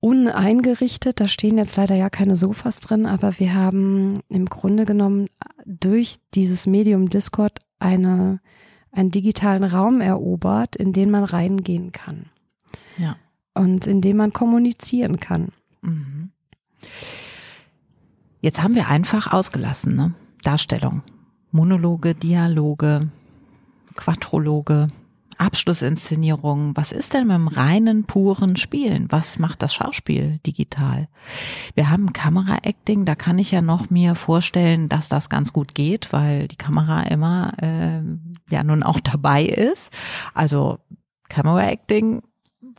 uneingerichtet, 0.00 1.20
da 1.20 1.28
stehen 1.28 1.58
jetzt 1.58 1.76
leider 1.76 1.94
ja 1.94 2.10
keine 2.10 2.34
Sofas 2.36 2.80
drin, 2.80 3.06
aber 3.06 3.38
wir 3.38 3.54
haben 3.54 4.18
im 4.28 4.46
Grunde 4.46 4.84
genommen 4.84 5.28
durch 5.64 6.16
dieses 6.34 6.66
Medium 6.66 7.08
Discord 7.08 7.60
eine, 7.78 8.40
einen 8.90 9.10
digitalen 9.12 9.62
Raum 9.62 10.00
erobert, 10.00 10.74
in 10.74 10.92
den 10.92 11.10
man 11.10 11.22
reingehen 11.24 11.92
kann 11.92 12.26
Ja. 12.98 13.16
und 13.54 13.86
in 13.86 14.00
dem 14.00 14.16
man 14.16 14.32
kommunizieren 14.32 15.20
kann. 15.20 15.48
Mhm. 15.82 16.30
Jetzt 18.40 18.60
haben 18.60 18.74
wir 18.74 18.88
einfach 18.88 19.32
ausgelassen, 19.32 19.94
ne? 19.94 20.14
Darstellung. 20.42 21.02
Monologe, 21.52 22.14
Dialoge, 22.14 23.10
Quadrologe, 23.94 24.88
Abschlussinszenierungen. 25.36 26.76
Was 26.76 26.92
ist 26.92 27.12
denn 27.12 27.26
mit 27.26 27.36
dem 27.36 27.48
reinen, 27.48 28.04
puren 28.04 28.56
Spielen? 28.56 29.06
Was 29.10 29.38
macht 29.38 29.60
das 29.60 29.74
Schauspiel 29.74 30.38
digital? 30.46 31.08
Wir 31.74 31.90
haben 31.90 32.14
Kamera-Acting, 32.14 33.04
da 33.04 33.14
kann 33.14 33.38
ich 33.38 33.50
ja 33.50 33.60
noch 33.60 33.90
mir 33.90 34.14
vorstellen, 34.14 34.88
dass 34.88 35.10
das 35.10 35.28
ganz 35.28 35.52
gut 35.52 35.74
geht, 35.74 36.12
weil 36.12 36.48
die 36.48 36.56
Kamera 36.56 37.02
immer 37.02 37.52
äh, 37.58 38.00
ja 38.50 38.62
nun 38.62 38.82
auch 38.82 39.00
dabei 39.04 39.44
ist. 39.44 39.92
Also 40.32 40.78
Camera-Acting, 41.28 42.22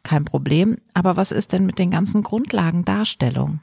kein 0.02 0.26
Problem. 0.26 0.78
Aber 0.96 1.16
was 1.16 1.32
ist 1.32 1.54
denn 1.54 1.66
mit 1.68 1.78
den 1.78 1.92
ganzen 1.92 2.24
Grundlagen 2.24 2.86
Darstellung? 2.86 3.60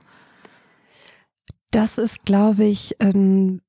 Das 1.73 1.99
ist, 1.99 2.25
glaube 2.25 2.64
ich, 2.64 2.97
ähm, 3.00 3.61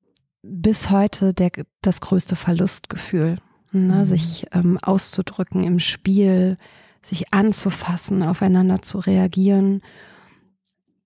bis 0.43 0.89
heute 0.89 1.33
der, 1.33 1.51
das 1.81 2.01
größte 2.01 2.36
Verlustgefühl, 2.36 3.38
ne? 3.71 3.95
Mhm. 3.95 4.05
sich 4.05 4.48
ähm, 4.51 4.77
auszudrücken 4.81 5.63
im 5.63 5.79
Spiel, 5.79 6.57
sich 7.01 7.33
anzufassen, 7.33 8.24
aufeinander 8.24 8.81
zu 8.81 9.00
reagieren. 9.00 9.81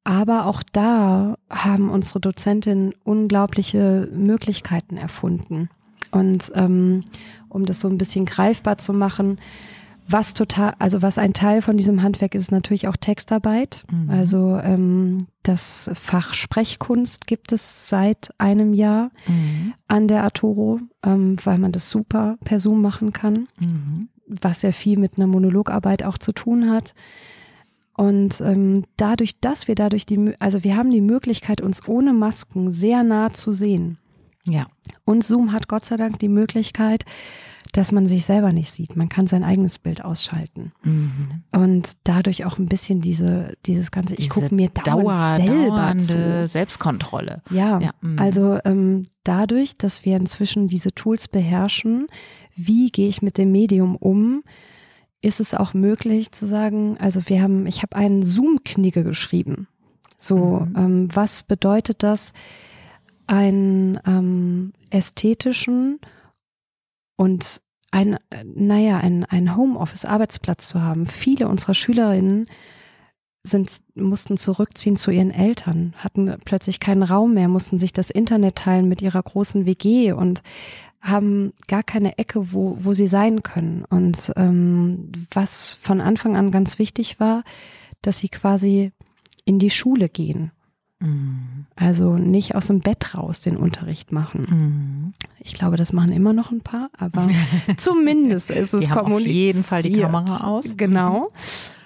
aber 0.04 0.46
auch 0.46 0.62
da 0.72 1.38
haben 1.50 1.90
unsere 1.90 2.20
Dozentinnen 2.20 2.94
unglaubliche 3.04 4.08
Möglichkeiten 4.14 4.98
erfunden. 4.98 5.70
Und 6.12 6.52
ähm, 6.56 7.04
um 7.50 7.66
das 7.66 7.82
so 7.82 7.88
ein 7.88 7.98
bisschen 7.98 8.26
greifbar 8.26 8.78
zu 8.78 8.94
machen, 8.94 9.40
was 10.08 10.34
total, 10.34 10.76
also 10.78 11.02
was 11.02 11.18
ein 11.18 11.34
Teil 11.34 11.62
von 11.62 11.78
diesem 11.78 12.04
Handwerk 12.04 12.36
ist, 12.36 12.44
ist 12.44 12.52
natürlich 12.52 12.88
auch 12.88 12.98
Textarbeit. 12.98 13.84
Mhm. 13.92 14.10
Also 14.10 14.60
ähm, 14.62 15.28
das 15.44 15.90
Fach 15.94 16.34
Sprechkunst 16.34 17.28
gibt 17.28 17.52
es 17.52 17.90
seit 17.90 18.30
einem 18.38 18.74
Jahr 18.74 19.12
mhm. 19.28 19.74
an 19.88 20.08
der 20.08 20.24
Arturo, 20.24 20.80
ähm, 21.04 21.38
weil 21.44 21.58
man 21.58 21.72
das 21.72 21.90
super 21.90 22.38
per 22.44 22.60
Zoom 22.60 22.82
machen 22.82 23.14
kann, 23.14 23.48
mhm. 23.60 24.10
was 24.28 24.62
ja 24.62 24.72
viel 24.72 25.00
mit 25.00 25.18
einer 25.18 25.28
Monologarbeit 25.28 26.04
auch 26.04 26.18
zu 26.18 26.34
tun 26.34 26.70
hat. 26.70 26.94
Und 27.98 28.42
ähm, 28.42 28.84
dadurch, 28.98 29.40
dass 29.40 29.68
wir 29.68 29.76
dadurch 29.76 30.06
die, 30.06 30.34
also 30.40 30.64
wir 30.64 30.76
haben 30.76 30.92
die 30.92 31.02
Möglichkeit, 31.02 31.62
uns 31.62 31.88
ohne 31.88 32.14
Masken 32.14 32.72
sehr 32.72 33.04
nah 33.04 33.32
zu 33.32 33.54
sehen. 33.54 33.98
Ja. 34.48 34.68
Und 35.06 35.24
Zoom 35.24 35.52
hat 35.52 35.68
Gott 35.68 35.86
sei 35.86 35.96
Dank 35.96 36.20
die 36.20 36.28
Möglichkeit, 36.28 37.06
dass 37.74 37.92
man 37.92 38.08
sich 38.08 38.26
selber 38.26 38.52
nicht 38.52 38.72
sieht. 38.72 38.96
Man 38.96 39.10
kann 39.10 39.28
sein 39.28 39.44
eigenes 39.44 39.80
Bild 39.80 40.04
ausschalten. 40.04 40.72
Mhm. 40.84 41.44
Und 41.52 41.92
dadurch 42.04 42.46
auch 42.46 42.58
ein 42.58 42.68
bisschen 42.68 43.02
diese, 43.02 43.54
dieses 43.66 43.92
ganze, 43.92 44.16
ich 44.16 44.30
gucke 44.30 44.54
mir 44.54 44.70
dauernd 44.70 45.08
Dauer, 45.08 45.36
selber 45.36 45.96
zu. 46.02 46.48
Selbstkontrolle. 46.48 47.42
Ja, 47.50 47.80
ja. 47.80 47.92
Mhm. 48.02 48.20
also 48.20 48.60
ähm, 48.66 49.08
dadurch, 49.24 49.78
dass 49.78 50.06
wir 50.06 50.16
inzwischen 50.16 50.68
diese 50.68 50.94
Tools 50.94 51.28
beherrschen, 51.28 52.08
wie 52.56 52.90
gehe 52.90 53.10
ich 53.10 53.22
mit 53.22 53.38
dem 53.38 53.52
Medium 53.52 53.96
um, 53.96 54.44
ist 55.22 55.40
es 55.40 55.54
auch 55.56 55.74
möglich 55.74 56.32
zu 56.32 56.46
sagen, 56.46 56.98
also 57.00 57.22
wir 57.26 57.42
haben, 57.42 57.66
ich 57.66 57.82
habe 57.82 57.96
einen 57.96 58.24
Zoom-Knigge 58.24 59.04
geschrieben. 59.04 59.68
So, 60.18 60.66
mhm. 60.68 60.76
ähm, 60.78 61.10
was 61.14 61.44
bedeutet 61.44 62.04
das, 62.04 62.32
einen 63.28 64.00
ähm, 64.06 64.74
ästhetischen 64.92 66.00
und 67.18 67.62
ein, 67.92 68.18
naja, 68.44 68.98
ein, 68.98 69.24
ein 69.26 69.56
Homeoffice-Arbeitsplatz 69.56 70.68
zu 70.68 70.82
haben. 70.82 71.06
Viele 71.06 71.48
unserer 71.48 71.74
Schülerinnen 71.74 72.48
sind, 73.44 73.70
mussten 73.94 74.38
zurückziehen 74.38 74.98
zu 74.98 75.12
ihren 75.12 75.32
Eltern, 75.32 75.94
hatten 75.98 76.36
plötzlich 76.44 76.80
keinen 76.80 77.04
Raum 77.04 77.36
mehr, 77.36 77.48
mussten 77.48 77.78
sich 77.78 77.94
das 77.94 78.10
Internet 78.10 78.58
teilen 78.58 78.90
mit 78.90 79.02
ihrer 79.02 79.22
großen 79.22 79.66
WG 79.66 80.12
und 80.12 80.42
haben 81.00 81.54
gar 81.68 81.84
keine 81.84 82.18
Ecke, 82.18 82.52
wo, 82.52 82.78
wo 82.80 82.94
sie 82.94 83.08
sein 83.08 83.44
können. 83.44 83.86
Und 83.86 84.34
ähm, 84.36 85.12
was 85.32 85.76
von 85.76 86.02
Anfang 86.02 86.36
an 86.36 86.52
ganz 86.52 86.80
wichtig 86.80 87.20
war, 87.20 87.44
dass 88.02 88.18
sie 88.18 88.30
quasi 88.30 88.92
in 89.46 89.60
die 89.60 89.70
Schule 89.70 90.10
gehen. 90.10 90.52
Mhm. 91.00 91.66
Also 91.76 92.18
nicht 92.18 92.56
aus 92.56 92.68
dem 92.68 92.80
Bett 92.80 93.16
raus 93.16 93.42
den 93.42 93.58
Unterricht 93.58 94.12
machen. 94.12 94.46
Mhm. 94.50 95.14
Ich 95.40 95.54
glaube, 95.54 95.78
das 95.78 95.94
machen 95.94 96.12
immer 96.12 96.34
noch 96.34 96.52
ein 96.52 96.62
paar, 96.62 96.90
aber 96.98 97.30
zumindest 97.78 98.52
ist 98.52 98.74
es 98.74 98.90
haben 98.90 99.14
auf 99.14 99.20
jeden 99.20 99.64
Fall 99.64 99.84
die 99.84 100.00
Kamera 100.00 100.48
aus. 100.48 100.78
Genau. 100.78 101.32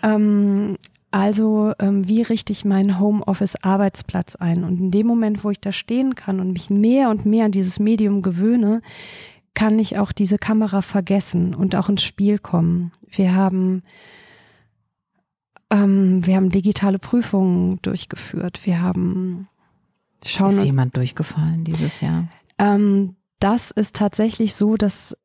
Ähm, 0.04 0.78
also 1.12 1.74
ähm, 1.80 2.08
wie 2.08 2.22
richte 2.22 2.54
ich 2.54 2.66
meinen 2.66 3.00
Homeoffice-Arbeitsplatz 3.00 4.36
ein? 4.36 4.63
Und 4.63 4.80
in 4.80 4.92
dem 4.92 5.08
Moment, 5.08 5.44
wo 5.44 5.50
ich 5.50 5.60
da 5.60 5.72
stehen 5.72 6.13
kann 6.13 6.39
und 6.39 6.54
mich 6.54 6.70
mehr 6.70 7.10
und 7.10 7.25
mehr 7.25 7.46
an 7.46 7.51
dieses 7.51 7.80
Medium 7.80 8.22
gewöhne, 8.22 8.82
kann 9.56 9.80
ich 9.80 9.98
auch 9.98 10.12
diese 10.12 10.38
Kamera 10.38 10.82
vergessen 10.84 11.56
und 11.56 11.75
auch 11.75 11.89
ins 11.89 12.04
Spiel 12.04 12.38
kommen. 12.38 12.92
Wir 13.10 13.34
haben 13.34 13.82
ähm, 15.70 16.26
wir 16.26 16.36
haben 16.36 16.50
digitale 16.50 17.00
Prüfungen 17.00 17.80
durchgeführt. 17.82 18.66
Wir 18.66 18.82
haben 18.82 19.48
schauen. 20.26 20.52
Ist 20.52 20.64
jemand 20.64 20.98
durchgefallen 20.98 21.64
dieses 21.64 22.02
Jahr? 22.02 22.28
Ähm, 22.58 23.16
das 23.40 23.72
ist 23.72 23.96
tatsächlich 23.96 24.55
so, 24.55 24.75
dass 24.75 25.16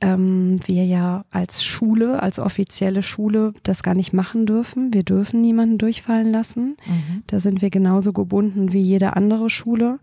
ähm, 0.00 0.60
wir 0.64 0.84
ja 0.84 1.24
als 1.30 1.64
Schule, 1.64 2.22
als 2.22 2.38
offizielle 2.38 3.02
Schule 3.02 3.52
das 3.62 3.82
gar 3.82 3.94
nicht 3.94 4.12
machen 4.12 4.46
dürfen. 4.46 4.92
Wir 4.94 5.02
dürfen 5.02 5.40
niemanden 5.40 5.78
durchfallen 5.78 6.32
lassen. 6.32 6.76
Mhm. 6.86 7.22
Da 7.26 7.38
sind 7.38 7.60
wir 7.62 7.70
genauso 7.70 8.12
gebunden 8.12 8.72
wie 8.72 8.80
jede 8.80 9.14
andere 9.16 9.50
Schule. 9.50 10.00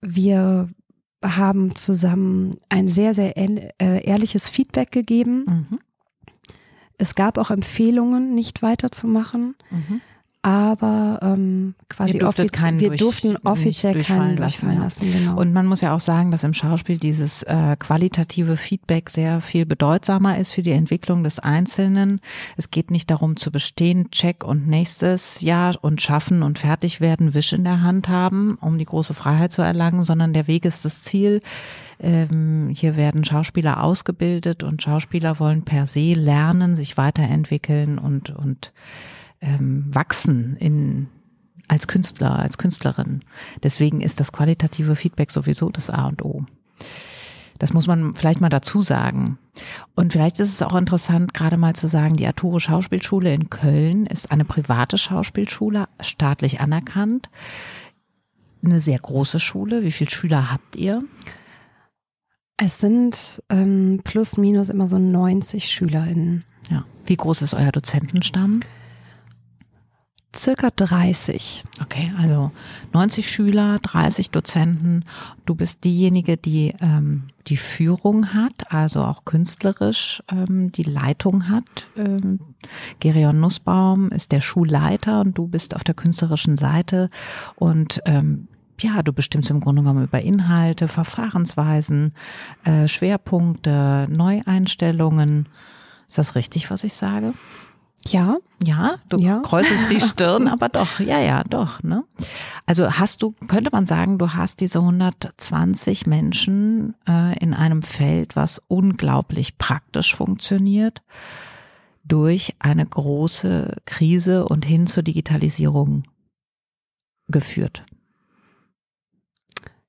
Wir 0.00 0.68
haben 1.24 1.74
zusammen 1.74 2.56
ein 2.68 2.88
sehr, 2.88 3.14
sehr 3.14 3.36
äh, 3.36 4.04
ehrliches 4.04 4.48
Feedback 4.48 4.92
gegeben. 4.92 5.44
Mhm. 5.46 5.78
Es 6.98 7.14
gab 7.14 7.38
auch 7.38 7.50
Empfehlungen, 7.50 8.34
nicht 8.34 8.62
weiterzumachen. 8.62 9.56
Mhm 9.70 10.00
aber 10.44 11.20
ähm, 11.22 11.74
quasi 11.88 12.18
keinen 12.18 12.78
wir 12.78 12.90
durch, 12.90 13.00
durften 13.00 13.38
offiziell 13.44 13.94
keinen 14.02 14.36
durchfallen 14.36 14.36
lassen. 14.36 14.78
lassen 14.78 15.10
genau. 15.10 15.40
Und 15.40 15.54
man 15.54 15.64
muss 15.64 15.80
ja 15.80 15.94
auch 15.94 16.00
sagen, 16.00 16.30
dass 16.30 16.44
im 16.44 16.52
Schauspiel 16.52 16.98
dieses 16.98 17.44
äh, 17.44 17.76
qualitative 17.78 18.58
Feedback 18.58 19.08
sehr 19.08 19.40
viel 19.40 19.64
bedeutsamer 19.64 20.36
ist 20.36 20.52
für 20.52 20.60
die 20.60 20.72
Entwicklung 20.72 21.24
des 21.24 21.38
Einzelnen. 21.38 22.20
Es 22.58 22.70
geht 22.70 22.90
nicht 22.90 23.10
darum 23.10 23.36
zu 23.36 23.50
bestehen, 23.50 24.10
Check 24.10 24.44
und 24.44 24.68
nächstes 24.68 25.40
Jahr 25.40 25.78
und 25.80 26.02
schaffen 26.02 26.42
und 26.42 26.58
fertig 26.58 27.00
werden, 27.00 27.32
Wisch 27.32 27.54
in 27.54 27.64
der 27.64 27.80
Hand 27.80 28.10
haben, 28.10 28.58
um 28.60 28.76
die 28.76 28.84
große 28.84 29.14
Freiheit 29.14 29.50
zu 29.50 29.62
erlangen, 29.62 30.02
sondern 30.02 30.34
der 30.34 30.46
Weg 30.46 30.66
ist 30.66 30.84
das 30.84 31.02
Ziel. 31.02 31.40
Ähm, 31.98 32.70
hier 32.70 32.98
werden 32.98 33.24
Schauspieler 33.24 33.82
ausgebildet 33.82 34.62
und 34.62 34.82
Schauspieler 34.82 35.40
wollen 35.40 35.62
per 35.64 35.86
se 35.86 36.12
lernen, 36.12 36.76
sich 36.76 36.98
weiterentwickeln 36.98 37.98
und 37.98 38.28
und 38.28 38.74
ähm, 39.44 39.84
wachsen 39.94 40.56
in 40.56 41.08
als 41.68 41.86
Künstler, 41.86 42.38
als 42.38 42.58
Künstlerin. 42.58 43.20
Deswegen 43.62 44.00
ist 44.00 44.20
das 44.20 44.32
qualitative 44.32 44.96
Feedback 44.96 45.30
sowieso 45.30 45.70
das 45.70 45.88
A 45.90 46.08
und 46.08 46.22
O. 46.22 46.44
Das 47.58 47.72
muss 47.72 47.86
man 47.86 48.14
vielleicht 48.14 48.40
mal 48.40 48.48
dazu 48.48 48.82
sagen. 48.82 49.38
Und 49.94 50.12
vielleicht 50.12 50.40
ist 50.40 50.52
es 50.52 50.62
auch 50.62 50.74
interessant, 50.74 51.32
gerade 51.32 51.56
mal 51.56 51.74
zu 51.74 51.86
sagen, 51.86 52.16
die 52.16 52.26
Arturo 52.26 52.58
Schauspielschule 52.58 53.32
in 53.32 53.48
Köln 53.48 54.06
ist 54.06 54.30
eine 54.30 54.44
private 54.44 54.98
Schauspielschule, 54.98 55.86
staatlich 56.00 56.60
anerkannt. 56.60 57.30
Eine 58.64 58.80
sehr 58.80 58.98
große 58.98 59.40
Schule. 59.40 59.82
Wie 59.84 59.92
viele 59.92 60.10
Schüler 60.10 60.50
habt 60.50 60.76
ihr? 60.76 61.04
Es 62.56 62.78
sind 62.78 63.42
ähm, 63.48 64.00
plus 64.04 64.36
minus 64.36 64.68
immer 64.68 64.88
so 64.88 64.98
90 64.98 65.70
SchülerInnen. 65.70 66.44
Ja. 66.70 66.84
Wie 67.04 67.16
groß 67.16 67.42
ist 67.42 67.54
euer 67.54 67.72
Dozentenstamm? 67.72 68.60
Circa 70.36 70.70
30. 70.70 71.64
Okay, 71.82 72.12
also 72.18 72.50
90 72.92 73.30
Schüler, 73.30 73.78
30 73.80 74.30
Dozenten. 74.30 75.04
Du 75.46 75.54
bist 75.54 75.84
diejenige, 75.84 76.36
die 76.36 76.74
ähm, 76.80 77.24
die 77.46 77.56
Führung 77.56 78.32
hat, 78.32 78.72
also 78.72 79.02
auch 79.02 79.24
künstlerisch 79.24 80.22
ähm, 80.30 80.72
die 80.72 80.82
Leitung 80.82 81.48
hat. 81.48 81.86
Ähm, 81.96 82.40
Gerion 83.00 83.40
Nussbaum 83.40 84.10
ist 84.10 84.32
der 84.32 84.40
Schulleiter 84.40 85.20
und 85.20 85.36
du 85.36 85.46
bist 85.46 85.76
auf 85.76 85.84
der 85.84 85.94
künstlerischen 85.94 86.56
Seite 86.56 87.10
und 87.56 88.00
ähm, 88.06 88.48
ja, 88.80 89.02
du 89.02 89.12
bestimmst 89.12 89.50
im 89.50 89.60
Grunde 89.60 89.82
genommen 89.82 90.04
über 90.04 90.20
Inhalte, 90.20 90.88
Verfahrensweisen, 90.88 92.12
äh, 92.64 92.88
Schwerpunkte, 92.88 94.06
Neueinstellungen. 94.10 95.48
Ist 96.08 96.18
das 96.18 96.34
richtig, 96.34 96.70
was 96.70 96.82
ich 96.82 96.94
sage? 96.94 97.34
Ja. 98.08 98.38
Ja, 98.62 98.96
du 99.08 99.18
ja. 99.18 99.40
kräuselst 99.40 99.92
die 99.92 100.00
Stirn, 100.00 100.48
aber 100.48 100.68
doch, 100.70 100.98
ja, 100.98 101.20
ja, 101.20 101.44
doch, 101.44 101.82
ne? 101.82 102.04
Also 102.64 102.92
hast 102.92 103.22
du, 103.22 103.32
könnte 103.46 103.70
man 103.72 103.84
sagen, 103.84 104.18
du 104.18 104.32
hast 104.32 104.60
diese 104.60 104.78
120 104.78 106.06
Menschen 106.06 106.94
äh, 107.06 107.38
in 107.38 107.52
einem 107.52 107.82
Feld, 107.82 108.36
was 108.36 108.62
unglaublich 108.68 109.58
praktisch 109.58 110.14
funktioniert, 110.14 111.02
durch 112.04 112.54
eine 112.58 112.86
große 112.86 113.76
Krise 113.84 114.46
und 114.46 114.64
hin 114.64 114.86
zur 114.86 115.02
Digitalisierung 115.02 116.04
geführt. 117.28 117.84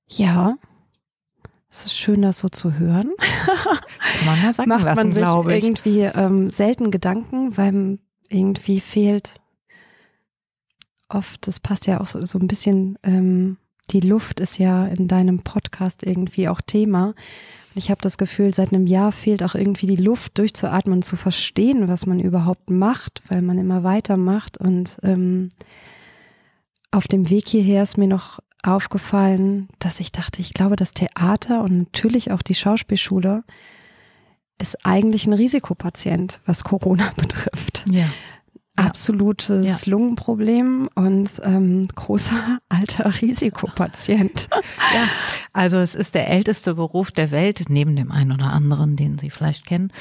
Ja, 0.07 0.55
es 1.69 1.87
ist 1.87 1.97
schön, 1.97 2.21
das 2.21 2.39
so 2.39 2.47
zu 2.47 2.77
hören. 2.79 3.11
Kann 3.17 4.25
man 4.25 4.41
ja 4.41 4.53
sagen 4.53 4.69
Macht 4.69 4.85
lassen, 4.85 5.13
man 5.13 5.13
sich 5.13 5.63
irgendwie 5.65 6.01
ähm, 6.01 6.49
selten 6.49 6.89
Gedanken, 6.89 7.57
weil 7.57 7.99
irgendwie 8.35 8.81
fehlt 8.81 9.39
oft, 11.09 11.47
das 11.47 11.59
passt 11.59 11.87
ja 11.87 12.01
auch 12.01 12.07
so, 12.07 12.25
so 12.25 12.39
ein 12.39 12.47
bisschen, 12.47 12.97
ähm, 13.03 13.57
die 13.91 13.99
Luft 13.99 14.39
ist 14.39 14.57
ja 14.57 14.85
in 14.87 15.07
deinem 15.07 15.41
Podcast 15.43 16.03
irgendwie 16.03 16.49
auch 16.49 16.61
Thema. 16.61 17.13
Ich 17.75 17.91
habe 17.91 18.01
das 18.01 18.17
Gefühl, 18.17 18.53
seit 18.53 18.73
einem 18.73 18.87
Jahr 18.87 19.11
fehlt 19.11 19.43
auch 19.43 19.53
irgendwie 19.53 19.87
die 19.87 20.01
Luft 20.01 20.37
durchzuatmen, 20.37 21.01
zu 21.01 21.15
verstehen, 21.15 21.87
was 21.87 22.05
man 22.05 22.19
überhaupt 22.19 22.69
macht, 22.69 23.21
weil 23.27 23.41
man 23.41 23.57
immer 23.57 23.83
weitermacht. 23.83 24.57
Und 24.57 24.97
ähm, 25.03 25.51
auf 26.91 27.07
dem 27.07 27.29
Weg 27.29 27.49
hierher 27.49 27.83
ist 27.83 27.97
mir 27.97 28.07
noch 28.07 28.39
aufgefallen, 28.63 29.67
dass 29.79 29.99
ich 29.99 30.11
dachte, 30.11 30.41
ich 30.41 30.53
glaube, 30.53 30.75
das 30.75 30.93
Theater 30.93 31.61
und 31.63 31.77
natürlich 31.77 32.31
auch 32.31 32.41
die 32.41 32.55
Schauspielschule 32.55 33.43
ist 34.59 34.85
eigentlich 34.85 35.27
ein 35.27 35.33
Risikopatient, 35.33 36.41
was 36.45 36.63
Corona 36.63 37.11
betrifft. 37.15 37.85
Ja. 37.89 38.09
absolutes 38.77 39.85
ja. 39.85 39.91
Lungenproblem 39.91 40.89
und 40.95 41.29
ähm, 41.43 41.87
großer 41.87 42.59
alter 42.69 43.21
Risikopatient. 43.21 44.49
ja, 44.93 45.07
also 45.53 45.77
es 45.77 45.95
ist 45.95 46.15
der 46.15 46.29
älteste 46.29 46.75
Beruf 46.75 47.11
der 47.11 47.31
Welt, 47.31 47.65
neben 47.69 47.95
dem 47.95 48.11
einen 48.11 48.31
oder 48.31 48.51
anderen, 48.51 48.95
den 48.95 49.17
Sie 49.17 49.29
vielleicht 49.29 49.65
kennen. 49.65 49.91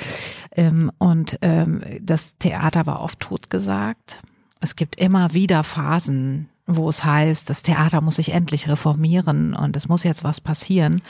Ähm, 0.53 0.91
und 0.99 1.39
ähm, 1.43 1.83
das 2.01 2.37
Theater 2.39 2.87
war 2.87 3.01
oft 3.01 3.21
totgesagt. 3.21 4.23
Es 4.61 4.77
gibt 4.77 4.99
immer 4.99 5.35
wieder 5.35 5.63
Phasen 5.63 6.49
wo 6.67 6.89
es 6.89 7.05
heißt, 7.05 7.51
das 7.51 7.63
Theater 7.63 8.01
muss 8.01 8.17
sich 8.17 8.33
endlich 8.33 8.69
reformieren 8.69 9.55
und 9.55 9.77
es 9.77 9.89
muss 9.89 10.03
jetzt 10.03 10.25
was 10.25 10.41
passieren. 10.41 11.03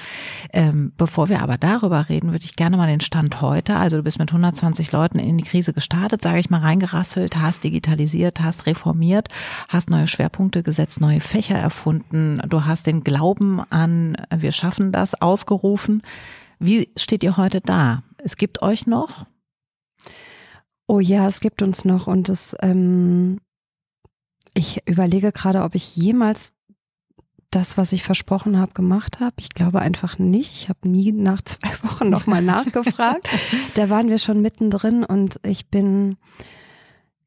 Ähm, 0.52 0.92
bevor 0.96 1.28
wir 1.28 1.42
aber 1.42 1.58
darüber 1.58 2.08
reden, 2.08 2.32
würde 2.32 2.44
ich 2.44 2.56
gerne 2.56 2.76
mal 2.76 2.88
den 2.88 3.00
Stand 3.00 3.40
heute, 3.40 3.76
also 3.76 3.96
du 3.96 4.02
bist 4.02 4.18
mit 4.18 4.30
120 4.30 4.90
Leuten 4.90 5.20
in 5.20 5.38
die 5.38 5.44
Krise 5.44 5.72
gestartet, 5.72 6.22
sage 6.22 6.40
ich 6.40 6.50
mal, 6.50 6.60
reingerasselt, 6.60 7.36
hast 7.36 7.62
digitalisiert, 7.62 8.40
hast 8.40 8.66
reformiert, 8.66 9.28
hast 9.68 9.90
neue 9.90 10.08
Schwerpunkte 10.08 10.64
gesetzt, 10.64 11.00
neue 11.00 11.20
Fächer 11.20 11.56
erfunden, 11.56 12.42
du 12.48 12.64
hast 12.64 12.88
den 12.88 13.04
Glauben 13.04 13.60
an, 13.70 14.16
wir 14.34 14.50
schaffen 14.50 14.90
das, 14.90 15.20
ausgerufen. 15.20 16.02
Wie 16.58 16.88
steht 16.96 17.22
ihr 17.22 17.36
heute 17.36 17.60
da? 17.60 18.02
Es 18.18 18.36
gibt 18.36 18.60
euch 18.62 18.86
noch? 18.86 19.26
Oh 20.86 20.98
ja, 20.98 21.28
es 21.28 21.40
gibt 21.40 21.62
uns 21.62 21.84
noch 21.84 22.08
und 22.08 22.28
es 22.28 22.56
ähm, 22.60 23.38
ich 24.54 24.86
überlege 24.88 25.32
gerade, 25.32 25.62
ob 25.62 25.74
ich 25.74 25.96
jemals 25.96 26.52
das, 27.50 27.78
was 27.78 27.92
ich 27.92 28.02
versprochen 28.02 28.58
habe, 28.58 28.72
gemacht 28.72 29.20
habe. 29.20 29.34
Ich 29.38 29.50
glaube 29.50 29.80
einfach 29.80 30.18
nicht. 30.18 30.52
Ich 30.54 30.68
habe 30.68 30.88
nie 30.88 31.12
nach 31.12 31.42
zwei 31.42 31.70
Wochen 31.82 32.08
nochmal 32.10 32.42
nachgefragt. 32.42 33.28
da 33.74 33.90
waren 33.90 34.08
wir 34.08 34.18
schon 34.18 34.40
mittendrin 34.40 35.04
und 35.04 35.38
ich 35.44 35.68
bin 35.68 36.16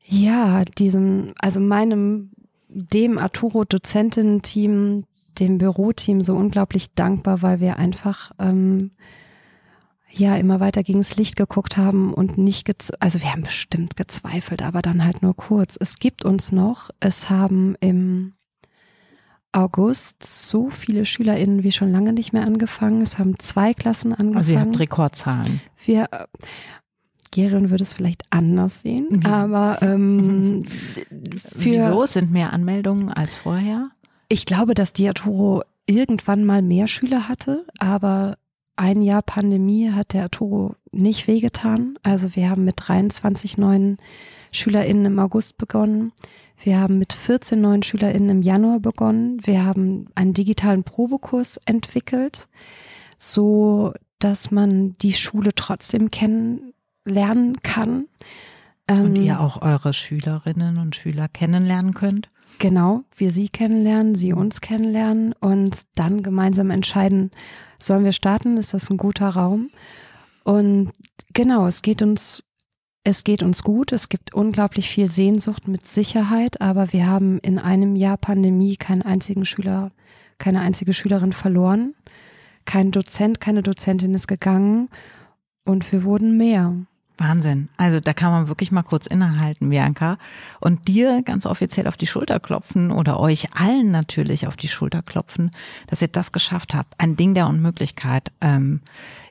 ja 0.04 0.64
diesem, 0.66 1.34
also 1.40 1.60
meinem, 1.60 2.32
dem 2.70 3.18
Arturo-Dozentinnen-Team, 3.18 5.06
dem 5.40 5.58
Büroteam 5.58 6.22
so 6.22 6.36
unglaublich 6.36 6.94
dankbar, 6.94 7.42
weil 7.42 7.60
wir 7.60 7.78
einfach 7.78 8.32
ähm, 8.40 8.92
ja 10.12 10.36
immer 10.36 10.60
weiter 10.60 10.84
gegens 10.84 11.16
Licht 11.16 11.36
geguckt 11.36 11.78
haben 11.78 12.14
und 12.14 12.38
nicht, 12.38 12.74
also 13.00 13.22
wir 13.22 13.32
haben 13.32 13.44
bestimmt 13.44 13.96
gezweifelt, 13.96 14.62
aber 14.62 14.82
dann 14.82 15.04
halt 15.04 15.22
nur 15.22 15.36
kurz. 15.36 15.78
Es 15.80 15.96
gibt 15.96 16.26
uns 16.26 16.52
noch, 16.52 16.90
es 17.00 17.30
haben 17.30 17.76
im 17.80 18.34
August 19.52 20.24
so 20.24 20.70
viele 20.70 21.06
SchülerInnen 21.06 21.64
wie 21.64 21.72
schon 21.72 21.92
lange 21.92 22.14
nicht 22.14 22.34
mehr 22.34 22.46
angefangen. 22.46 23.02
Es 23.02 23.18
haben 23.18 23.40
zwei 23.40 23.74
Klassen 23.74 24.12
angefangen. 24.12 24.38
Also 24.38 24.52
ihr 24.52 24.60
habt 24.60 24.80
Rekordzahlen. 24.80 25.62
Wir, 25.84 26.10
Gerion 27.32 27.70
würde 27.70 27.84
es 27.84 27.94
vielleicht 27.94 28.24
anders 28.30 28.82
sehen, 28.82 29.08
mhm. 29.10 29.26
aber 29.26 29.80
ähm, 29.82 30.66
für, 31.58 31.72
Wieso? 31.72 32.04
Es 32.04 32.14
sind 32.14 32.32
mehr 32.32 32.54
Anmeldungen 32.54 33.10
als 33.10 33.36
vorher? 33.36 33.90
Ich 34.30 34.46
glaube, 34.46 34.74
dass 34.74 34.94
Diatoro 34.94 35.64
irgendwann 35.86 36.46
mal 36.46 36.62
mehr 36.62 36.88
Schüler 36.88 37.30
hatte, 37.30 37.66
aber 37.80 38.38
ein 38.78 39.02
Jahr 39.02 39.22
Pandemie 39.22 39.92
hat 39.92 40.14
der 40.14 40.24
Arturo 40.24 40.76
nicht 40.92 41.28
wehgetan. 41.28 41.98
Also 42.04 42.36
wir 42.36 42.50
haben 42.50 42.64
mit 42.64 42.76
23 42.78 43.58
neuen 43.58 43.98
SchülerInnen 44.52 45.06
im 45.06 45.20
August 45.20 45.58
begonnen. 45.58 46.14
Wir 46.58 46.80
haben 46.80 46.98
mit 46.98 47.14
14 47.14 47.60
neuen 47.60 47.84
SchülerInnen 47.84 48.30
im 48.30 48.42
Januar 48.42 48.80
begonnen. 48.80 49.40
Wir 49.44 49.66
haben 49.66 50.08
einen 50.16 50.34
digitalen 50.34 50.84
Probekurs 50.84 51.58
entwickelt, 51.66 52.48
so 53.18 53.94
dass 54.20 54.52
man 54.52 54.94
die 55.02 55.14
Schule 55.14 55.54
trotzdem 55.54 56.10
kennenlernen 56.10 57.62
kann. 57.62 58.08
Und 58.90 59.18
ähm, 59.18 59.24
ihr 59.24 59.40
auch 59.40 59.62
eure 59.62 59.94
Schülerinnen 59.94 60.78
und 60.78 60.96
Schüler 60.96 61.28
kennenlernen 61.28 61.94
könnt? 61.94 62.30
Genau, 62.60 63.04
wir 63.16 63.32
sie 63.32 63.50
kennenlernen, 63.50 64.16
sie 64.16 64.34
uns 64.34 64.62
kennenlernen 64.62 65.34
und 65.34 65.82
dann 65.96 66.24
gemeinsam 66.24 66.72
entscheiden, 66.72 67.30
sollen 67.80 68.04
wir 68.06 68.12
starten? 68.12 68.58
Ist 68.58 68.74
das 68.74 68.90
ein 68.90 68.98
guter 68.98 69.30
Raum? 69.30 69.70
Und 70.44 70.92
genau, 71.34 71.68
es 71.68 71.82
geht 71.82 72.02
uns, 72.02 72.44
es 73.04 73.24
geht 73.24 73.44
uns 73.44 73.64
gut. 73.64 73.92
Es 73.92 74.10
gibt 74.10 74.34
unglaublich 74.34 74.90
viel 74.90 75.12
Sehnsucht 75.12 75.68
mit 75.68 75.88
Sicherheit, 75.88 76.62
aber 76.62 76.94
wir 76.94 77.08
haben 77.08 77.40
in 77.40 77.60
einem 77.60 77.96
Jahr 77.96 78.18
Pandemie 78.18 78.78
keinen 78.78 79.02
einzigen 79.02 79.46
Schüler, 79.46 79.92
keine 80.38 80.62
einzige 80.62 80.94
Schülerin 80.94 81.34
verloren. 81.34 81.96
Kein 82.66 82.92
Dozent, 82.92 83.40
keine 83.40 83.64
Dozentin 83.64 84.14
ist 84.14 84.28
gegangen 84.28 84.90
und 85.64 85.92
wir 85.92 86.04
wurden 86.04 86.38
mehr. 86.38 86.76
Wahnsinn. 87.18 87.70
Also 87.78 88.00
da 88.00 88.14
kann 88.14 88.32
man 88.32 88.48
wirklich 88.48 88.72
mal 88.72 88.84
kurz 88.84 89.08
innehalten, 89.08 89.70
Bianca, 89.70 90.18
und 90.60 90.88
dir 90.88 91.22
ganz 91.24 91.46
offiziell 91.46 91.88
auf 91.88 91.98
die 91.98 92.08
Schulter 92.08 92.40
klopfen 92.40 92.92
oder 92.92 93.20
euch 93.20 93.54
allen 93.54 93.92
natürlich 93.92 94.48
auf 94.48 94.56
die 94.56 94.68
Schulter 94.68 95.02
klopfen, 95.02 95.52
dass 95.88 96.02
ihr 96.02 96.08
das 96.08 96.32
geschafft 96.32 96.74
habt. 96.74 96.94
Ein 96.98 97.16
Ding 97.16 97.34
der 97.34 97.48
Unmöglichkeit. 97.48 98.32
Ähm, 98.42 98.82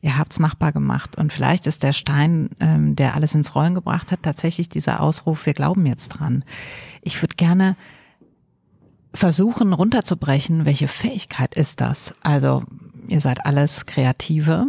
ihr 0.03 0.18
habt's 0.18 0.38
machbar 0.38 0.72
gemacht. 0.72 1.16
Und 1.16 1.33
vielleicht 1.33 1.66
ist 1.66 1.83
der 1.83 1.92
Stein, 1.92 2.51
ähm, 2.61 2.96
der 2.96 3.14
alles 3.14 3.35
ins 3.35 3.55
Rollen 3.55 3.75
gebracht 3.75 4.12
hat, 4.12 4.22
tatsächlich 4.22 4.68
dieser 4.68 5.01
Ausruf, 5.01 5.46
wir 5.46 5.55
glauben 5.55 5.87
jetzt 5.87 6.09
dran. 6.09 6.44
Ich 7.03 7.22
würde 7.22 7.37
gerne 7.37 7.77
versuchen 9.14 9.72
runterzubrechen, 9.72 10.66
welche 10.66 10.88
Fähigkeit 10.88 11.55
ist 11.55 11.81
das? 11.81 12.14
Also 12.22 12.62
ihr 13.09 13.20
seid 13.20 13.44
alles 13.46 13.87
Kreative, 13.87 14.66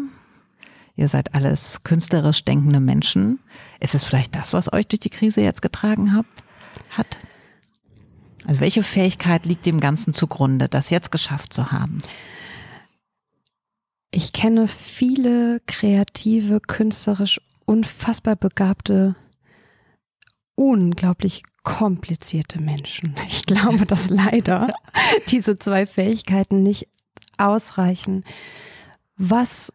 Ihr 0.98 1.08
seid 1.08 1.34
alles 1.34 1.84
künstlerisch 1.84 2.44
denkende 2.44 2.82
Menschen. 2.82 3.40
Ist 3.80 3.96
es 3.96 4.04
vielleicht 4.04 4.36
das, 4.36 4.52
was 4.52 4.74
euch 4.74 4.88
durch 4.88 5.00
die 5.00 5.10
Krise 5.10 5.42
jetzt 5.42 5.62
getragen 5.62 6.14
hat? 6.14 6.26
hat? 6.90 7.18
Also 8.46 8.60
welche 8.60 8.84
Fähigkeit 8.84 9.46
liegt 9.46 9.66
dem 9.66 9.80
Ganzen 9.80 10.14
zugrunde, 10.14 10.70
das 10.70 10.90
jetzt 10.90 11.12
geschafft 11.12 11.54
zu 11.54 11.72
haben? 11.72 12.00
Ich 14.12 14.34
kenne 14.34 14.68
viele 14.68 15.60
kreative, 15.68 16.62
künstlerisch 16.62 17.42
unfassbar 17.66 18.36
begabte, 18.36 19.16
unglaublich 20.56 21.44
komplizierte 21.64 22.62
Menschen. 22.62 23.16
Ich 23.28 23.46
glaube, 23.46 23.86
dass 23.86 24.10
leider 24.10 24.70
diese 25.28 25.60
zwei 25.60 25.86
Fähigkeiten 25.86 26.64
nicht 26.64 26.88
ausreichen. 27.38 28.24
Was 29.18 29.74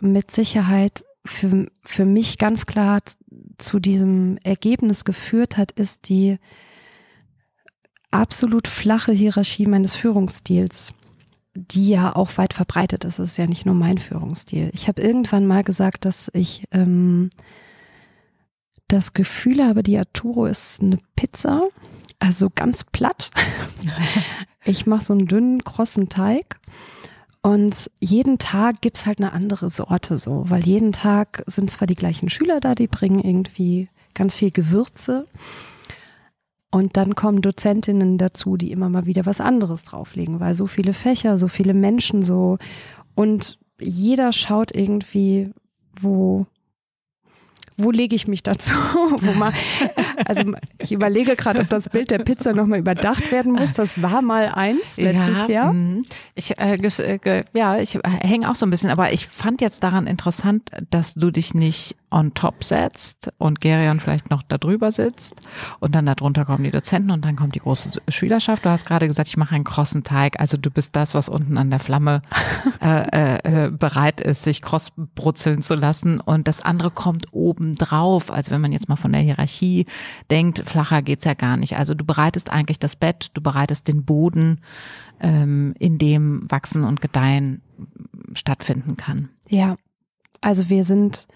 mit 0.00 0.30
Sicherheit 0.30 1.04
für, 1.24 1.66
für 1.84 2.04
mich 2.04 2.38
ganz 2.38 2.66
klar 2.66 3.00
zu 3.58 3.78
diesem 3.80 4.38
Ergebnis 4.42 5.04
geführt 5.04 5.56
hat, 5.56 5.72
ist 5.72 6.08
die 6.08 6.38
absolut 8.10 8.68
flache 8.68 9.12
Hierarchie 9.12 9.66
meines 9.66 9.94
Führungsstils, 9.94 10.92
die 11.54 11.88
ja 11.88 12.14
auch 12.14 12.36
weit 12.38 12.54
verbreitet 12.54 13.04
ist. 13.04 13.18
Es 13.18 13.30
ist 13.30 13.36
ja 13.38 13.46
nicht 13.46 13.66
nur 13.66 13.74
mein 13.74 13.98
Führungsstil. 13.98 14.70
Ich 14.72 14.88
habe 14.88 15.02
irgendwann 15.02 15.46
mal 15.46 15.64
gesagt, 15.64 16.04
dass 16.04 16.30
ich 16.32 16.64
ähm, 16.70 17.30
das 18.88 19.12
Gefühl 19.12 19.64
habe, 19.64 19.82
die 19.82 19.98
Arturo 19.98 20.46
ist 20.46 20.80
eine 20.80 20.98
Pizza, 21.16 21.62
also 22.18 22.50
ganz 22.54 22.84
platt. 22.84 23.30
ich 24.64 24.86
mache 24.86 25.04
so 25.04 25.12
einen 25.12 25.26
dünnen, 25.26 25.64
krossen 25.64 26.08
Teig 26.08 26.58
und 27.46 27.92
jeden 28.00 28.38
Tag 28.38 28.80
gibt's 28.80 29.06
halt 29.06 29.20
eine 29.20 29.32
andere 29.32 29.70
Sorte 29.70 30.18
so, 30.18 30.50
weil 30.50 30.64
jeden 30.64 30.90
Tag 30.90 31.44
sind 31.46 31.70
zwar 31.70 31.86
die 31.86 31.94
gleichen 31.94 32.28
Schüler 32.28 32.58
da, 32.58 32.74
die 32.74 32.88
bringen 32.88 33.20
irgendwie 33.20 33.88
ganz 34.14 34.34
viel 34.34 34.50
Gewürze. 34.50 35.26
Und 36.72 36.96
dann 36.96 37.14
kommen 37.14 37.42
Dozentinnen 37.42 38.18
dazu, 38.18 38.56
die 38.56 38.72
immer 38.72 38.88
mal 38.88 39.06
wieder 39.06 39.26
was 39.26 39.40
anderes 39.40 39.84
drauflegen, 39.84 40.40
weil 40.40 40.56
so 40.56 40.66
viele 40.66 40.92
Fächer, 40.92 41.38
so 41.38 41.46
viele 41.46 41.72
Menschen 41.72 42.24
so. 42.24 42.58
Und 43.14 43.60
jeder 43.80 44.32
schaut 44.32 44.74
irgendwie, 44.74 45.52
wo 46.00 46.46
wo 47.76 47.90
lege 47.90 48.16
ich 48.16 48.26
mich 48.26 48.42
dazu? 48.42 48.72
wo 49.22 49.32
man, 49.32 49.52
also 50.24 50.42
ich 50.78 50.92
überlege 50.92 51.36
gerade, 51.36 51.60
ob 51.60 51.68
das 51.68 51.88
Bild 51.88 52.10
der 52.10 52.18
Pizza 52.18 52.52
nochmal 52.52 52.78
überdacht 52.78 53.30
werden 53.30 53.52
muss. 53.52 53.74
Das 53.74 54.00
war 54.02 54.22
mal 54.22 54.48
eins 54.48 54.96
letztes 54.96 55.48
ja, 55.48 55.54
Jahr. 55.54 55.72
Mhm. 55.72 56.02
Ich, 56.34 56.58
äh, 56.58 56.76
äh 56.76 57.44
ja, 57.52 57.78
ich 57.78 57.98
hänge 58.04 58.50
auch 58.50 58.56
so 58.56 58.66
ein 58.66 58.70
bisschen, 58.70 58.90
aber 58.90 59.12
ich 59.12 59.26
fand 59.26 59.60
jetzt 59.60 59.82
daran 59.82 60.06
interessant, 60.06 60.70
dass 60.90 61.14
du 61.14 61.30
dich 61.30 61.54
nicht 61.54 61.96
on 62.10 62.34
top 62.34 62.62
setzt 62.62 63.32
und 63.38 63.60
Gerion 63.60 64.00
vielleicht 64.00 64.30
noch 64.30 64.42
da 64.42 64.58
drüber 64.58 64.90
sitzt 64.90 65.34
und 65.80 65.94
dann 65.94 66.06
darunter 66.06 66.44
kommen 66.44 66.64
die 66.64 66.70
Dozenten 66.70 67.10
und 67.10 67.24
dann 67.24 67.36
kommt 67.36 67.54
die 67.54 67.60
große 67.60 67.90
Schülerschaft. 68.08 68.64
Du 68.64 68.70
hast 68.70 68.86
gerade 68.86 69.08
gesagt, 69.08 69.28
ich 69.28 69.36
mache 69.36 69.54
einen 69.54 69.64
krossen 69.64 70.04
Teig. 70.04 70.38
Also 70.38 70.56
du 70.56 70.70
bist 70.70 70.94
das, 70.94 71.14
was 71.14 71.28
unten 71.28 71.58
an 71.58 71.70
der 71.70 71.80
Flamme 71.80 72.22
äh, 72.80 73.36
äh, 73.36 73.66
äh, 73.66 73.70
bereit 73.70 74.20
ist, 74.20 74.42
sich 74.42 74.62
kross 74.62 74.92
brutzeln 75.14 75.62
zu 75.62 75.74
lassen 75.74 76.20
und 76.20 76.48
das 76.48 76.60
andere 76.60 76.90
kommt 76.90 77.32
oben 77.32 77.74
drauf. 77.74 78.30
Also 78.30 78.52
wenn 78.52 78.60
man 78.60 78.72
jetzt 78.72 78.88
mal 78.88 78.96
von 78.96 79.12
der 79.12 79.22
Hierarchie 79.22 79.86
denkt, 80.30 80.62
flacher 80.66 81.02
geht's 81.02 81.24
ja 81.24 81.34
gar 81.34 81.56
nicht. 81.56 81.76
Also 81.76 81.94
du 81.94 82.04
bereitest 82.04 82.50
eigentlich 82.50 82.78
das 82.78 82.96
Bett, 82.96 83.30
du 83.34 83.40
bereitest 83.40 83.88
den 83.88 84.04
Boden, 84.04 84.60
ähm, 85.20 85.74
in 85.78 85.98
dem 85.98 86.50
Wachsen 86.50 86.84
und 86.84 87.00
Gedeihen 87.00 87.62
stattfinden 88.34 88.96
kann. 88.96 89.30
Ja, 89.48 89.76
also 90.40 90.68
wir 90.68 90.84
sind 90.84 91.26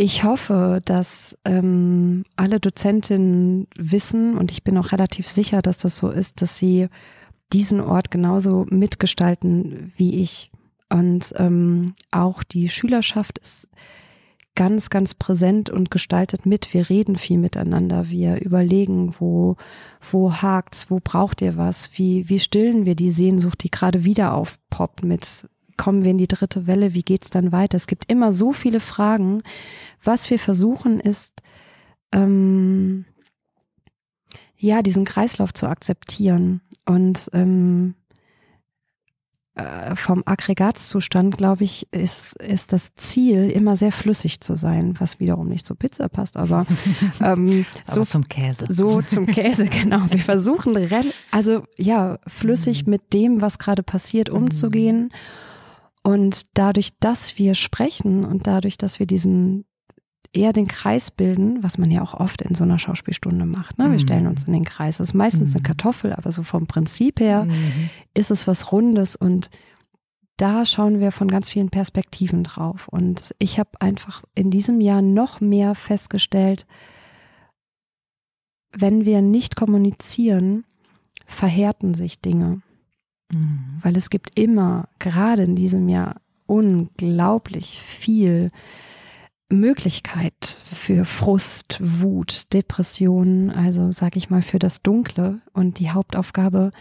Ich 0.00 0.22
hoffe, 0.22 0.78
dass 0.84 1.36
ähm, 1.44 2.24
alle 2.36 2.60
Dozentinnen 2.60 3.66
wissen, 3.76 4.38
und 4.38 4.52
ich 4.52 4.62
bin 4.62 4.78
auch 4.78 4.92
relativ 4.92 5.28
sicher, 5.28 5.60
dass 5.60 5.78
das 5.78 5.96
so 5.96 6.08
ist, 6.08 6.40
dass 6.40 6.56
sie 6.56 6.86
diesen 7.52 7.80
Ort 7.80 8.12
genauso 8.12 8.64
mitgestalten 8.70 9.92
wie 9.96 10.22
ich. 10.22 10.52
Und 10.88 11.34
ähm, 11.34 11.96
auch 12.12 12.44
die 12.44 12.68
Schülerschaft 12.68 13.38
ist 13.38 13.66
ganz, 14.54 14.88
ganz 14.88 15.14
präsent 15.14 15.68
und 15.68 15.90
gestaltet 15.90 16.46
mit. 16.46 16.72
Wir 16.72 16.88
reden 16.88 17.16
viel 17.16 17.38
miteinander. 17.38 18.08
Wir 18.08 18.40
überlegen, 18.40 19.16
wo, 19.18 19.56
wo 20.12 20.32
hakt's, 20.32 20.92
wo 20.92 21.00
braucht 21.02 21.42
ihr 21.42 21.56
was? 21.56 21.90
Wie, 21.98 22.28
wie 22.28 22.38
stillen 22.38 22.84
wir 22.84 22.94
die 22.94 23.10
Sehnsucht, 23.10 23.64
die 23.64 23.70
gerade 23.72 24.04
wieder 24.04 24.34
aufpoppt 24.34 25.02
mit 25.02 25.48
kommen 25.78 26.04
wir 26.04 26.10
in 26.10 26.18
die 26.18 26.28
dritte 26.28 26.66
Welle? 26.66 26.92
Wie 26.92 27.02
geht's 27.02 27.30
dann 27.30 27.52
weiter? 27.52 27.76
Es 27.76 27.86
gibt 27.86 28.10
immer 28.10 28.32
so 28.32 28.52
viele 28.52 28.80
Fragen. 28.80 29.42
Was 30.04 30.28
wir 30.28 30.38
versuchen 30.38 31.00
ist, 31.00 31.40
ähm, 32.12 33.06
ja, 34.56 34.82
diesen 34.82 35.04
Kreislauf 35.04 35.54
zu 35.54 35.66
akzeptieren 35.66 36.60
und 36.84 37.30
ähm, 37.32 37.94
äh, 39.58 39.96
vom 39.96 40.22
Aggregatzustand, 40.24 41.36
glaube 41.36 41.64
ich, 41.64 41.92
ist, 41.92 42.36
ist 42.36 42.72
das 42.72 42.94
Ziel, 42.94 43.50
immer 43.50 43.76
sehr 43.76 43.90
flüssig 43.90 44.40
zu 44.40 44.54
sein, 44.54 44.94
was 45.00 45.18
wiederum 45.18 45.48
nicht 45.48 45.66
zur 45.66 45.76
Pizza 45.76 46.08
passt, 46.08 46.36
aber, 46.36 46.64
ähm, 47.20 47.66
aber 47.86 47.94
so 47.94 48.04
zum 48.04 48.28
Käse. 48.28 48.66
So 48.68 49.02
zum 49.02 49.26
Käse, 49.26 49.66
genau. 49.82 50.02
Wir 50.10 50.20
versuchen, 50.20 50.76
also 51.30 51.64
ja, 51.76 52.18
flüssig 52.26 52.86
mhm. 52.86 52.90
mit 52.90 53.12
dem, 53.12 53.40
was 53.40 53.58
gerade 53.58 53.82
passiert, 53.82 54.30
umzugehen. 54.30 55.04
Mhm. 55.04 55.47
Und 56.08 56.46
dadurch, 56.54 56.98
dass 57.00 57.36
wir 57.36 57.54
sprechen 57.54 58.24
und 58.24 58.46
dadurch, 58.46 58.78
dass 58.78 58.98
wir 58.98 59.04
diesen 59.04 59.66
eher 60.32 60.54
den 60.54 60.66
Kreis 60.66 61.10
bilden, 61.10 61.62
was 61.62 61.76
man 61.76 61.90
ja 61.90 62.00
auch 62.00 62.14
oft 62.14 62.40
in 62.40 62.54
so 62.54 62.64
einer 62.64 62.78
Schauspielstunde 62.78 63.44
macht. 63.44 63.76
Ne? 63.76 63.84
Wir 63.84 63.90
mhm. 63.90 63.98
stellen 63.98 64.26
uns 64.26 64.44
in 64.44 64.54
den 64.54 64.64
Kreis. 64.64 64.96
Das 64.96 65.08
ist 65.08 65.14
meistens 65.14 65.50
eine 65.50 65.60
mhm. 65.60 65.64
Kartoffel, 65.64 66.14
aber 66.14 66.32
so 66.32 66.42
vom 66.42 66.66
Prinzip 66.66 67.20
her 67.20 67.44
mhm. 67.44 67.90
ist 68.14 68.30
es 68.30 68.46
was 68.46 68.72
Rundes 68.72 69.16
und 69.16 69.50
da 70.38 70.64
schauen 70.64 70.98
wir 70.98 71.12
von 71.12 71.28
ganz 71.28 71.50
vielen 71.50 71.68
Perspektiven 71.68 72.42
drauf. 72.42 72.88
Und 72.88 73.34
ich 73.38 73.58
habe 73.58 73.72
einfach 73.80 74.22
in 74.34 74.50
diesem 74.50 74.80
Jahr 74.80 75.02
noch 75.02 75.42
mehr 75.42 75.74
festgestellt, 75.74 76.66
wenn 78.72 79.04
wir 79.04 79.20
nicht 79.20 79.56
kommunizieren, 79.56 80.64
verhärten 81.26 81.92
sich 81.92 82.22
Dinge. 82.22 82.62
Mhm. 83.30 83.78
Weil 83.80 83.96
es 83.96 84.10
gibt 84.10 84.38
immer, 84.38 84.88
gerade 84.98 85.42
in 85.42 85.56
diesem 85.56 85.88
Jahr, 85.88 86.20
unglaublich 86.46 87.80
viel 87.82 88.50
Möglichkeit 89.50 90.58
für 90.64 91.04
Frust, 91.04 91.78
Wut, 91.80 92.52
Depressionen, 92.52 93.50
also 93.50 93.92
sage 93.92 94.18
ich 94.18 94.30
mal 94.30 94.42
für 94.42 94.58
das 94.58 94.82
Dunkle. 94.82 95.40
Und 95.52 95.78
die 95.78 95.90
Hauptaufgabe 95.90 96.72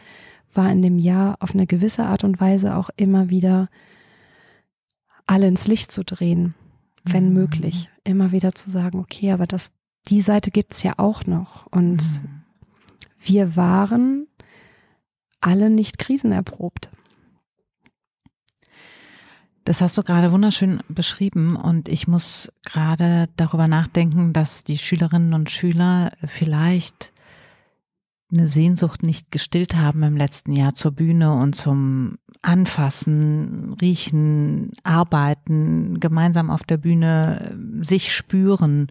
war 0.54 0.72
in 0.72 0.82
dem 0.82 0.98
Jahr 0.98 1.38
auf 1.40 1.54
eine 1.54 1.68
gewisse 1.68 2.06
Art 2.06 2.24
und 2.24 2.42
Weise 2.42 2.76
auch 2.76 2.90
immer 2.98 3.30
wieder 3.30 3.70
alle 5.26 5.48
ins 5.48 5.68
Licht 5.68 5.92
zu 5.92 6.04
drehen, 6.04 6.56
wenn 7.04 7.30
mhm. 7.30 7.34
möglich. 7.34 7.90
Immer 8.04 8.32
wieder 8.32 8.56
zu 8.56 8.70
sagen, 8.70 9.00
okay, 9.00 9.32
aber 9.32 9.48
das, 9.48 9.72
die 10.08 10.22
Seite 10.22 10.52
gibt's 10.52 10.84
ja 10.84 10.94
auch 10.98 11.26
noch. 11.26 11.68
Und 11.68 12.02
mhm. 12.02 12.44
wir 13.20 13.56
waren 13.56 14.28
alle 15.42 15.70
nicht 15.70 15.98
krisenerprobt. 15.98 16.90
Das 19.66 19.82
hast 19.82 19.98
du 19.98 20.04
gerade 20.04 20.32
wunderschön 20.32 20.82
beschrieben 20.88 21.58
und 21.58 21.90
ich 21.90 22.08
muss 22.08 22.50
gerade 22.64 23.28
darüber 23.36 23.68
nachdenken, 23.68 24.32
dass 24.32 24.64
die 24.64 24.78
Schülerinnen 24.78 25.34
und 25.34 25.52
Schüler 25.52 26.14
vielleicht 26.26 27.12
eine 28.32 28.48
Sehnsucht 28.48 29.04
nicht 29.04 29.30
gestillt 29.32 29.76
haben 29.76 30.04
im 30.04 30.16
letzten 30.16 30.54
Jahr 30.54 30.74
zur 30.74 30.92
Bühne 30.92 31.34
und 31.34 31.56
zum 31.56 32.18
Anfassen, 32.42 33.76
Riechen, 33.82 34.72
Arbeiten, 34.84 36.00
gemeinsam 36.00 36.50
auf 36.50 36.64
der 36.64 36.78
Bühne 36.78 37.58
sich 37.82 38.14
spüren. 38.14 38.88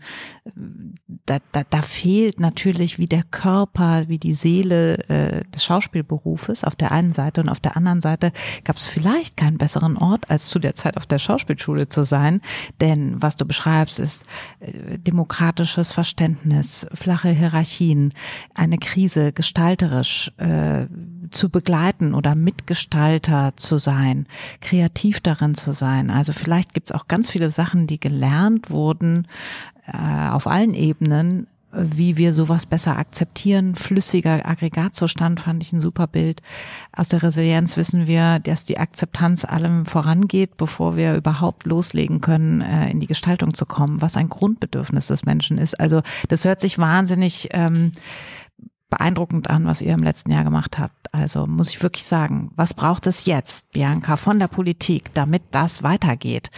Da, 1.26 1.38
da, 1.52 1.62
da 1.68 1.82
fehlt 1.82 2.40
natürlich 2.40 2.98
wie 2.98 3.06
der 3.06 3.22
Körper, 3.22 4.08
wie 4.08 4.18
die 4.18 4.34
Seele 4.34 4.98
äh, 5.08 5.44
des 5.54 5.64
Schauspielberufes 5.64 6.64
auf 6.64 6.74
der 6.74 6.92
einen 6.92 7.12
Seite 7.12 7.40
und 7.40 7.48
auf 7.48 7.60
der 7.60 7.76
anderen 7.76 8.00
Seite 8.00 8.32
gab 8.64 8.76
es 8.76 8.86
vielleicht 8.86 9.36
keinen 9.36 9.58
besseren 9.58 9.96
Ort, 9.96 10.30
als 10.30 10.48
zu 10.48 10.58
der 10.58 10.74
Zeit 10.74 10.96
auf 10.96 11.06
der 11.06 11.18
Schauspielschule 11.18 11.88
zu 11.88 12.04
sein. 12.04 12.40
Denn 12.80 13.22
was 13.22 13.36
du 13.36 13.44
beschreibst, 13.46 14.00
ist 14.00 14.24
äh, 14.60 14.98
demokratisches 14.98 15.92
Verständnis, 15.92 16.86
flache 16.92 17.30
Hierarchien, 17.30 18.12
eine 18.54 18.78
Krise 18.78 19.32
gestalterisch 19.32 20.32
äh, 20.38 20.86
zu 21.30 21.48
begleiten 21.48 22.14
oder 22.14 22.34
Mitgestalter 22.34 23.52
zu 23.56 23.78
sein, 23.78 24.26
kreativ 24.60 25.20
darin 25.20 25.54
zu 25.54 25.72
sein. 25.72 26.10
Also 26.10 26.32
vielleicht 26.32 26.74
gibt 26.74 26.90
es 26.90 26.96
auch 26.96 27.08
ganz 27.08 27.30
viele 27.30 27.50
Sachen, 27.50 27.86
die 27.86 28.00
gelernt 28.00 28.70
wurden 28.70 29.26
äh, 29.86 30.28
auf 30.28 30.46
allen 30.46 30.74
Ebenen, 30.74 31.46
wie 31.76 32.16
wir 32.16 32.32
sowas 32.32 32.66
besser 32.66 32.96
akzeptieren. 32.96 33.74
Flüssiger 33.74 34.48
Aggregatzustand 34.48 35.40
fand 35.40 35.62
ich 35.62 35.72
ein 35.72 35.80
super 35.80 36.06
Bild. 36.06 36.40
Aus 36.92 37.08
der 37.08 37.22
Resilienz 37.22 37.76
wissen 37.76 38.06
wir, 38.06 38.38
dass 38.38 38.64
die 38.64 38.78
Akzeptanz 38.78 39.44
allem 39.44 39.86
vorangeht, 39.86 40.56
bevor 40.56 40.96
wir 40.96 41.16
überhaupt 41.16 41.66
loslegen 41.66 42.20
können, 42.20 42.60
äh, 42.60 42.90
in 42.90 43.00
die 43.00 43.06
Gestaltung 43.06 43.54
zu 43.54 43.66
kommen, 43.66 44.00
was 44.00 44.16
ein 44.16 44.28
Grundbedürfnis 44.28 45.08
des 45.08 45.24
Menschen 45.24 45.58
ist. 45.58 45.78
Also 45.78 46.02
das 46.28 46.44
hört 46.44 46.60
sich 46.60 46.78
wahnsinnig 46.78 47.48
ähm, 47.52 47.92
beeindruckend 48.96 49.50
an, 49.50 49.66
was 49.66 49.82
ihr 49.82 49.92
im 49.92 50.02
letzten 50.02 50.30
Jahr 50.30 50.44
gemacht 50.44 50.78
habt. 50.78 51.12
Also 51.14 51.46
muss 51.46 51.70
ich 51.70 51.82
wirklich 51.82 52.04
sagen, 52.04 52.50
was 52.56 52.72
braucht 52.72 53.06
es 53.06 53.26
jetzt, 53.26 53.70
Bianca, 53.72 54.16
von 54.16 54.38
der 54.38 54.48
Politik, 54.48 55.12
damit 55.14 55.42
das 55.50 55.82
weitergeht? 55.82 56.50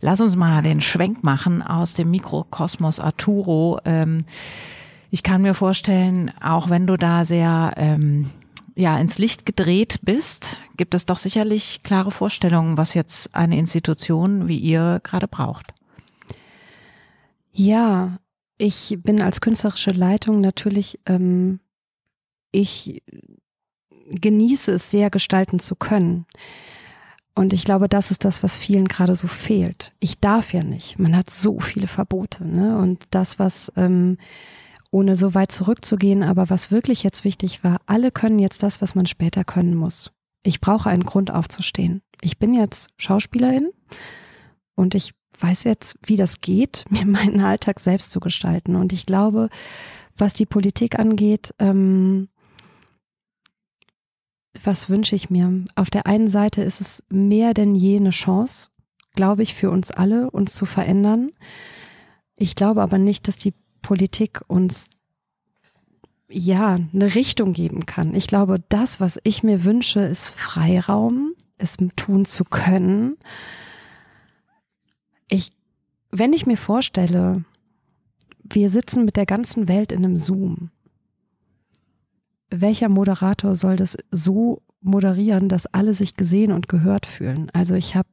Lass 0.00 0.20
uns 0.20 0.36
mal 0.36 0.62
den 0.62 0.80
Schwenk 0.80 1.24
machen 1.24 1.62
aus 1.62 1.94
dem 1.94 2.10
Mikrokosmos 2.10 3.00
Arturo. 3.00 3.80
Ähm, 3.84 4.24
ich 5.10 5.22
kann 5.22 5.42
mir 5.42 5.54
vorstellen, 5.54 6.30
auch 6.40 6.68
wenn 6.68 6.86
du 6.86 6.96
da 6.96 7.24
sehr 7.24 7.72
ähm, 7.76 8.30
ja 8.74 8.98
ins 8.98 9.16
Licht 9.16 9.46
gedreht 9.46 10.00
bist, 10.02 10.60
gibt 10.76 10.94
es 10.94 11.06
doch 11.06 11.18
sicherlich 11.18 11.82
klare 11.82 12.10
Vorstellungen, 12.10 12.76
was 12.76 12.92
jetzt 12.92 13.34
eine 13.34 13.56
Institution 13.56 14.48
wie 14.48 14.58
ihr 14.58 15.00
gerade 15.02 15.28
braucht. 15.28 15.72
Ja, 17.52 18.18
ich 18.58 18.98
bin 19.02 19.22
als 19.22 19.40
künstlerische 19.40 19.92
Leitung 19.92 20.42
natürlich 20.42 21.00
ähm, 21.06 21.60
ich 22.56 23.02
genieße 24.10 24.72
es 24.72 24.90
sehr, 24.90 25.10
gestalten 25.10 25.58
zu 25.58 25.76
können. 25.76 26.26
Und 27.34 27.52
ich 27.52 27.64
glaube, 27.64 27.88
das 27.88 28.10
ist 28.10 28.24
das, 28.24 28.42
was 28.42 28.56
vielen 28.56 28.88
gerade 28.88 29.14
so 29.14 29.26
fehlt. 29.26 29.92
Ich 30.00 30.18
darf 30.20 30.54
ja 30.54 30.62
nicht. 30.62 30.98
Man 30.98 31.14
hat 31.14 31.28
so 31.28 31.60
viele 31.60 31.86
Verbote. 31.86 32.46
Ne? 32.46 32.78
Und 32.78 33.04
das, 33.10 33.38
was, 33.38 33.70
ähm, 33.76 34.16
ohne 34.90 35.16
so 35.16 35.34
weit 35.34 35.52
zurückzugehen, 35.52 36.22
aber 36.22 36.48
was 36.48 36.70
wirklich 36.70 37.02
jetzt 37.02 37.24
wichtig 37.24 37.62
war, 37.62 37.80
alle 37.84 38.10
können 38.10 38.38
jetzt 38.38 38.62
das, 38.62 38.80
was 38.80 38.94
man 38.94 39.04
später 39.04 39.44
können 39.44 39.74
muss. 39.74 40.12
Ich 40.42 40.62
brauche 40.62 40.88
einen 40.88 41.04
Grund 41.04 41.30
aufzustehen. 41.30 42.00
Ich 42.22 42.38
bin 42.38 42.54
jetzt 42.54 42.88
Schauspielerin 42.96 43.70
und 44.74 44.94
ich 44.94 45.12
weiß 45.38 45.64
jetzt, 45.64 45.96
wie 46.02 46.16
das 46.16 46.40
geht, 46.40 46.86
mir 46.90 47.04
meinen 47.04 47.40
Alltag 47.40 47.80
selbst 47.80 48.12
zu 48.12 48.20
gestalten. 48.20 48.76
Und 48.76 48.94
ich 48.94 49.04
glaube, 49.04 49.50
was 50.16 50.32
die 50.32 50.46
Politik 50.46 50.98
angeht, 50.98 51.52
ähm, 51.58 52.28
was 54.66 54.90
wünsche 54.90 55.14
ich 55.14 55.30
mir? 55.30 55.64
Auf 55.74 55.90
der 55.90 56.06
einen 56.06 56.28
Seite 56.28 56.62
ist 56.62 56.80
es 56.80 57.04
mehr 57.08 57.54
denn 57.54 57.74
je 57.74 57.96
eine 57.96 58.10
Chance, 58.10 58.70
glaube 59.14 59.42
ich, 59.42 59.54
für 59.54 59.70
uns 59.70 59.90
alle, 59.90 60.30
uns 60.30 60.54
zu 60.54 60.66
verändern. 60.66 61.30
Ich 62.36 62.54
glaube 62.54 62.82
aber 62.82 62.98
nicht, 62.98 63.28
dass 63.28 63.36
die 63.36 63.54
Politik 63.82 64.42
uns 64.48 64.88
ja 66.28 66.78
eine 66.92 67.14
Richtung 67.14 67.52
geben 67.52 67.86
kann. 67.86 68.14
Ich 68.14 68.26
glaube, 68.26 68.62
das, 68.68 69.00
was 69.00 69.18
ich 69.22 69.42
mir 69.42 69.64
wünsche, 69.64 70.00
ist 70.00 70.28
Freiraum, 70.28 71.34
es 71.56 71.76
tun 71.94 72.24
zu 72.24 72.44
können. 72.44 73.16
Ich, 75.28 75.52
wenn 76.10 76.32
ich 76.32 76.46
mir 76.46 76.56
vorstelle, 76.56 77.44
wir 78.42 78.70
sitzen 78.70 79.04
mit 79.04 79.16
der 79.16 79.26
ganzen 79.26 79.68
Welt 79.68 79.92
in 79.92 80.04
einem 80.04 80.16
Zoom 80.16 80.70
welcher 82.50 82.88
Moderator 82.88 83.54
soll 83.54 83.76
das 83.76 83.96
so 84.10 84.62
moderieren, 84.80 85.48
dass 85.48 85.66
alle 85.66 85.94
sich 85.94 86.16
gesehen 86.16 86.52
und 86.52 86.68
gehört 86.68 87.06
fühlen? 87.06 87.50
Also 87.52 87.74
ich 87.74 87.96
habe, 87.96 88.08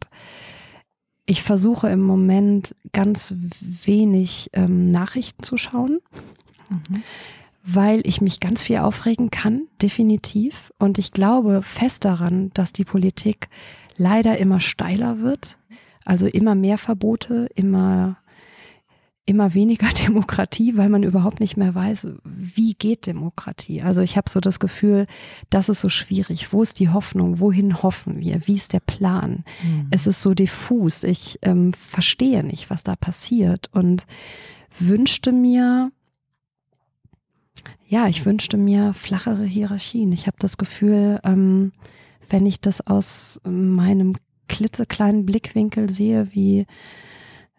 ich 1.26 1.44
versuche 1.44 1.90
im 1.90 2.02
Moment 2.02 2.76
ganz 2.92 3.34
wenig 3.62 4.50
ähm, 4.54 4.88
Nachrichten 4.88 5.44
zu 5.44 5.58
schauen. 5.58 6.00
Mhm. 6.70 7.04
Weil 7.66 8.02
ich 8.06 8.20
mich 8.20 8.42
ganz 8.42 8.62
viel 8.62 8.78
aufregen 8.78 9.32
kann, 9.32 9.68
definitiv. 9.82 10.74
Und 10.80 10.98
ich 10.98 11.14
glaube 11.14 11.62
fest 11.62 12.04
daran, 12.04 12.52
dass 12.54 12.74
die 12.74 12.84
Politik 12.84 13.48
leider 13.96 14.38
immer 14.38 14.60
steiler 14.60 15.20
wird. 15.20 15.58
Also 16.04 16.28
immer 16.28 16.56
mehr 16.56 16.78
Verbote, 16.78 17.48
immer 17.56 18.18
immer 19.26 19.54
weniger 19.54 19.90
Demokratie, 20.06 20.78
weil 20.78 20.90
man 20.90 21.04
überhaupt 21.04 21.40
nicht 21.40 21.58
mehr 21.58 21.74
weiß, 21.74 22.08
wie 22.24 22.74
geht 22.74 23.08
Demokratie. 23.08 23.82
Also 23.82 24.02
ich 24.02 24.18
habe 24.18 24.30
so 24.30 24.40
das 24.40 24.60
Gefühl, 24.60 25.08
das 25.50 25.70
ist 25.70 25.82
so 25.82 25.90
schwierig. 25.90 26.52
Wo 26.52 26.62
ist 26.62 26.80
die 26.80 26.90
Hoffnung? 26.90 27.40
Wohin 27.40 27.82
hoffen 27.82 28.20
wir? 28.20 28.48
Wie 28.48 28.56
ist 28.56 28.74
der 28.74 28.82
Plan? 28.82 29.44
Mhm. 29.64 29.88
Es 29.92 30.08
ist 30.08 30.22
so 30.22 30.34
diffus. 30.34 31.04
Ich 31.04 31.40
ähm, 31.42 31.74
verstehe 31.74 32.44
nicht, 32.44 32.70
was 32.70 32.84
da 32.84 32.96
passiert 32.96 33.70
und 33.72 34.06
wünschte 34.80 35.32
mir, 35.32 35.92
ja, 37.88 38.08
ich 38.08 38.26
wünschte 38.26 38.58
mir 38.58 38.94
flachere 38.94 39.46
Hierarchien. 39.46 40.12
Ich 40.12 40.28
habe 40.28 40.38
das 40.40 40.58
Gefühl, 40.58 41.20
ähm, 41.24 41.72
wenn 42.30 42.46
ich 42.46 42.60
das 42.60 42.86
aus 42.86 43.40
meinem 43.46 44.16
klitzekleinen 44.48 45.26
Blickwinkel 45.26 45.90
sehe, 45.90 46.28
wie 46.34 46.66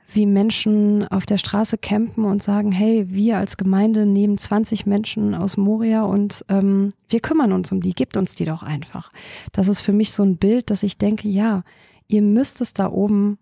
wie 0.08 0.26
Menschen 0.26 1.06
auf 1.08 1.26
der 1.26 1.38
Straße 1.38 1.78
campen 1.78 2.24
und 2.24 2.42
sagen, 2.42 2.72
hey, 2.72 3.06
wir 3.08 3.38
als 3.38 3.56
Gemeinde 3.56 4.06
nehmen 4.06 4.38
20 4.38 4.86
Menschen 4.86 5.34
aus 5.34 5.56
Moria 5.56 6.02
und 6.02 6.44
ähm, 6.48 6.90
wir 7.08 7.20
kümmern 7.20 7.52
uns 7.52 7.72
um 7.72 7.80
die, 7.80 7.94
gebt 7.94 8.16
uns 8.16 8.34
die 8.34 8.44
doch 8.44 8.62
einfach. 8.62 9.10
Das 9.52 9.68
ist 9.68 9.80
für 9.80 9.92
mich 9.92 10.12
so 10.12 10.22
ein 10.22 10.36
Bild, 10.36 10.70
dass 10.70 10.82
ich 10.82 10.98
denke, 10.98 11.28
ja, 11.28 11.62
ihr 12.06 12.22
müsst 12.22 12.60
es 12.60 12.74
da 12.74 12.90
oben 12.90 13.38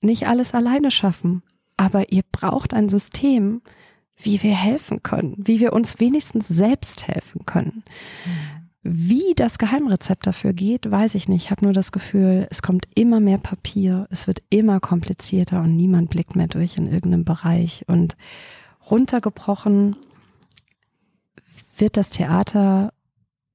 nicht 0.00 0.28
alles 0.28 0.54
alleine 0.54 0.90
schaffen, 0.90 1.42
aber 1.76 2.12
ihr 2.12 2.22
braucht 2.30 2.74
ein 2.74 2.88
System, 2.88 3.62
wie 4.16 4.42
wir 4.42 4.54
helfen 4.54 5.02
können, 5.02 5.34
wie 5.38 5.58
wir 5.58 5.72
uns 5.72 5.98
wenigstens 5.98 6.46
selbst 6.46 7.08
helfen 7.08 7.46
können. 7.46 7.82
Mhm. 8.24 8.63
Wie 8.86 9.32
das 9.34 9.56
Geheimrezept 9.56 10.26
dafür 10.26 10.52
geht, 10.52 10.90
weiß 10.90 11.14
ich 11.14 11.26
nicht. 11.26 11.44
Ich 11.44 11.50
habe 11.50 11.64
nur 11.64 11.72
das 11.72 11.90
Gefühl, 11.90 12.46
es 12.50 12.60
kommt 12.60 12.86
immer 12.94 13.18
mehr 13.18 13.38
Papier, 13.38 14.06
es 14.10 14.26
wird 14.26 14.42
immer 14.50 14.78
komplizierter 14.78 15.62
und 15.62 15.74
niemand 15.74 16.10
blickt 16.10 16.36
mehr 16.36 16.48
durch 16.48 16.76
in 16.76 16.86
irgendeinem 16.86 17.24
Bereich. 17.24 17.86
Und 17.88 18.14
runtergebrochen 18.90 19.96
wird 21.78 21.96
das 21.96 22.10
Theater, 22.10 22.92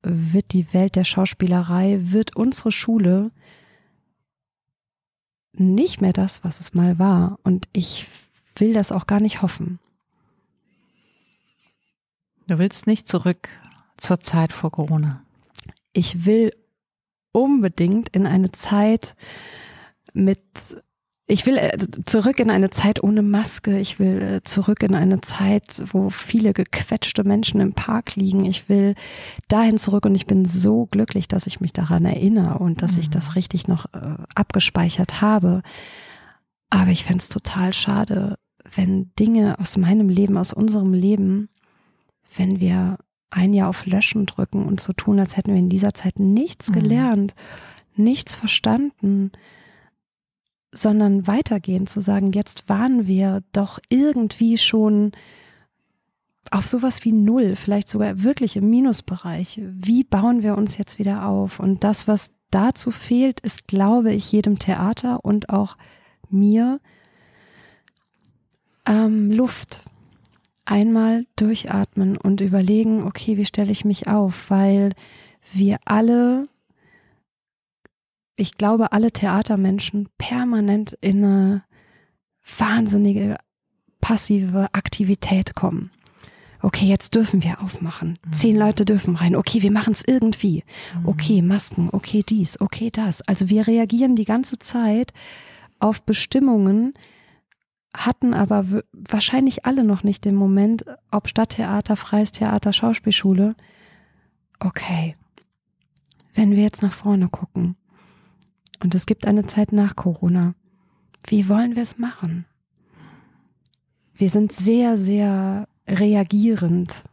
wird 0.01 0.51
die 0.51 0.73
Welt 0.73 0.95
der 0.95 1.03
Schauspielerei, 1.03 1.99
wird 2.01 2.35
unsere 2.35 2.71
Schule 2.71 3.29
nicht 5.53 6.01
mehr 6.01 6.13
das, 6.13 6.43
was 6.43 6.59
es 6.59 6.73
mal 6.73 6.97
war. 6.97 7.37
Und 7.43 7.69
ich 7.71 8.07
will 8.55 8.73
das 8.73 8.91
auch 8.91 9.05
gar 9.05 9.19
nicht 9.19 9.43
hoffen. 9.43 9.77
Du 12.47 12.57
willst 12.57 12.87
nicht 12.87 13.07
zurück 13.07 13.49
zur 14.01 14.19
Zeit 14.19 14.53
vor 14.53 14.71
Corona? 14.71 15.23
Ich 15.93 16.25
will 16.25 16.51
unbedingt 17.31 18.09
in 18.09 18.25
eine 18.25 18.51
Zeit 18.51 19.15
mit, 20.13 20.41
ich 21.27 21.45
will 21.45 21.57
äh, 21.57 21.77
zurück 22.05 22.39
in 22.39 22.49
eine 22.49 22.69
Zeit 22.69 23.03
ohne 23.03 23.21
Maske. 23.21 23.79
Ich 23.79 23.99
will 23.99 24.21
äh, 24.21 24.43
zurück 24.43 24.81
in 24.83 24.95
eine 24.95 25.21
Zeit, 25.21 25.83
wo 25.91 26.09
viele 26.09 26.53
gequetschte 26.53 27.23
Menschen 27.23 27.61
im 27.61 27.73
Park 27.73 28.15
liegen. 28.15 28.45
Ich 28.45 28.69
will 28.69 28.95
dahin 29.47 29.77
zurück 29.77 30.05
und 30.05 30.15
ich 30.15 30.25
bin 30.25 30.45
so 30.45 30.87
glücklich, 30.87 31.27
dass 31.27 31.47
ich 31.47 31.61
mich 31.61 31.73
daran 31.73 32.05
erinnere 32.05 32.59
und 32.59 32.81
dass 32.81 32.93
mhm. 32.93 33.01
ich 33.01 33.09
das 33.09 33.35
richtig 33.35 33.67
noch 33.67 33.85
äh, 33.93 34.15
abgespeichert 34.35 35.21
habe. 35.21 35.61
Aber 36.71 36.91
ich 36.91 37.05
fände 37.05 37.21
es 37.21 37.29
total 37.29 37.73
schade, 37.73 38.37
wenn 38.75 39.11
Dinge 39.17 39.57
aus 39.59 39.77
meinem 39.77 40.09
Leben, 40.09 40.37
aus 40.37 40.53
unserem 40.53 40.93
Leben 40.93 41.49
wenn 42.35 42.59
wir 42.59 42.97
ein 43.29 43.53
Jahr 43.53 43.69
auf 43.69 43.85
Löschen 43.85 44.25
drücken 44.25 44.65
und 44.65 44.79
so 44.79 44.93
tun, 44.93 45.19
als 45.19 45.37
hätten 45.37 45.51
wir 45.53 45.59
in 45.59 45.69
dieser 45.69 45.93
Zeit 45.93 46.19
nichts 46.19 46.69
mhm. 46.69 46.73
gelernt, 46.73 47.35
nichts 47.95 48.35
verstanden, 48.35 49.31
sondern 50.71 51.27
weitergehen 51.27 51.87
zu 51.87 51.99
sagen, 52.01 52.31
jetzt 52.31 52.69
waren 52.69 53.07
wir 53.07 53.43
doch 53.51 53.79
irgendwie 53.89 54.57
schon 54.57 55.11
auf 56.51 56.67
sowas 56.67 57.03
wie 57.03 57.11
Null, 57.11 57.55
vielleicht 57.55 57.89
sogar 57.89 58.23
wirklich 58.23 58.55
im 58.55 58.69
Minusbereich. 58.69 59.61
Wie 59.63 60.03
bauen 60.03 60.41
wir 60.41 60.57
uns 60.57 60.77
jetzt 60.77 60.97
wieder 60.97 61.27
auf? 61.27 61.59
Und 61.59 61.83
das, 61.83 62.07
was 62.07 62.31
dazu 62.49 62.91
fehlt, 62.91 63.39
ist, 63.41 63.67
glaube 63.67 64.13
ich, 64.13 64.31
jedem 64.31 64.57
Theater 64.57 65.23
und 65.23 65.49
auch 65.49 65.77
mir 66.29 66.79
ähm, 68.87 69.31
Luft 69.31 69.85
einmal 70.69 71.25
durchatmen 71.35 72.15
und 72.17 72.41
überlegen, 72.41 73.03
okay, 73.03 73.37
wie 73.37 73.45
stelle 73.45 73.71
ich 73.71 73.85
mich 73.85 74.07
auf, 74.07 74.49
weil 74.49 74.93
wir 75.51 75.79
alle, 75.85 76.47
ich 78.35 78.57
glaube, 78.57 78.91
alle 78.91 79.11
Theatermenschen 79.11 80.09
permanent 80.17 80.97
in 81.01 81.23
eine 81.23 81.63
wahnsinnige 82.57 83.37
passive 83.99 84.69
Aktivität 84.73 85.55
kommen. 85.55 85.91
Okay, 86.61 86.85
jetzt 86.85 87.15
dürfen 87.15 87.41
wir 87.41 87.61
aufmachen. 87.61 88.19
Mhm. 88.25 88.33
Zehn 88.33 88.55
Leute 88.55 88.85
dürfen 88.85 89.15
rein. 89.15 89.35
Okay, 89.35 89.61
wir 89.61 89.71
machen 89.71 89.93
es 89.93 90.03
irgendwie. 90.05 90.63
Mhm. 90.99 91.07
Okay, 91.07 91.41
Masken. 91.41 91.89
Okay, 91.91 92.23
dies. 92.27 92.59
Okay, 92.59 92.89
das. 92.91 93.21
Also 93.23 93.49
wir 93.49 93.65
reagieren 93.65 94.15
die 94.15 94.25
ganze 94.25 94.59
Zeit 94.59 95.13
auf 95.79 96.01
Bestimmungen, 96.03 96.93
hatten 97.95 98.33
aber 98.33 98.65
wahrscheinlich 98.93 99.65
alle 99.65 99.83
noch 99.83 100.03
nicht 100.03 100.25
den 100.25 100.35
Moment, 100.35 100.85
ob 101.11 101.27
Stadttheater, 101.27 101.95
freies 101.95 102.31
Theater, 102.31 102.71
Schauspielschule. 102.71 103.55
Okay, 104.59 105.15
wenn 106.33 106.51
wir 106.51 106.63
jetzt 106.63 106.81
nach 106.81 106.93
vorne 106.93 107.29
gucken 107.29 107.75
und 108.83 108.93
es 108.93 109.05
gibt 109.05 109.25
eine 109.25 109.47
Zeit 109.47 109.71
nach 109.71 109.95
Corona, 109.95 110.53
wie 111.27 111.49
wollen 111.49 111.75
wir 111.75 111.83
es 111.83 111.97
machen? 111.97 112.45
Wir 114.13 114.29
sind 114.29 114.51
sehr, 114.51 114.97
sehr 114.97 115.67
reagierend 115.87 117.03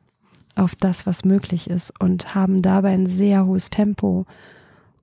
auf 0.54 0.74
das, 0.74 1.06
was 1.06 1.24
möglich 1.24 1.70
ist 1.70 1.92
und 2.00 2.34
haben 2.34 2.62
dabei 2.62 2.92
ein 2.92 3.06
sehr 3.06 3.46
hohes 3.46 3.70
Tempo, 3.70 4.26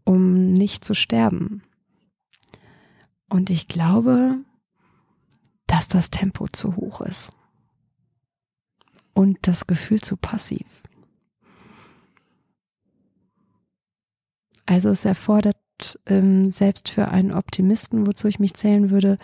um 0.03 0.53
nicht 0.53 0.83
zu 0.83 0.93
sterben. 0.93 1.63
Und 3.29 3.49
ich 3.49 3.67
glaube, 3.67 4.37
dass 5.67 5.87
das 5.87 6.09
Tempo 6.09 6.47
zu 6.47 6.75
hoch 6.75 7.01
ist 7.01 7.31
und 9.13 9.37
das 9.43 9.67
Gefühl 9.67 10.01
zu 10.01 10.17
passiv. 10.17 10.65
Also 14.65 14.89
es 14.89 15.05
erfordert 15.05 15.57
ähm, 16.05 16.49
selbst 16.49 16.89
für 16.89 17.09
einen 17.09 17.33
Optimisten, 17.33 18.07
wozu 18.07 18.27
ich 18.27 18.39
mich 18.39 18.53
zählen 18.53 18.89
würde, 18.89 19.17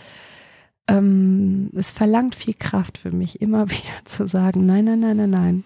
ähm, 0.88 1.70
es 1.76 1.92
verlangt 1.92 2.36
viel 2.36 2.56
Kraft 2.56 2.98
für 2.98 3.12
mich, 3.12 3.42
immer 3.42 3.70
wieder 3.70 4.06
zu 4.06 4.28
sagen, 4.28 4.66
nein, 4.66 4.86
nein, 4.86 5.00
nein, 5.00 5.18
nein, 5.18 5.30
nein, 5.30 5.64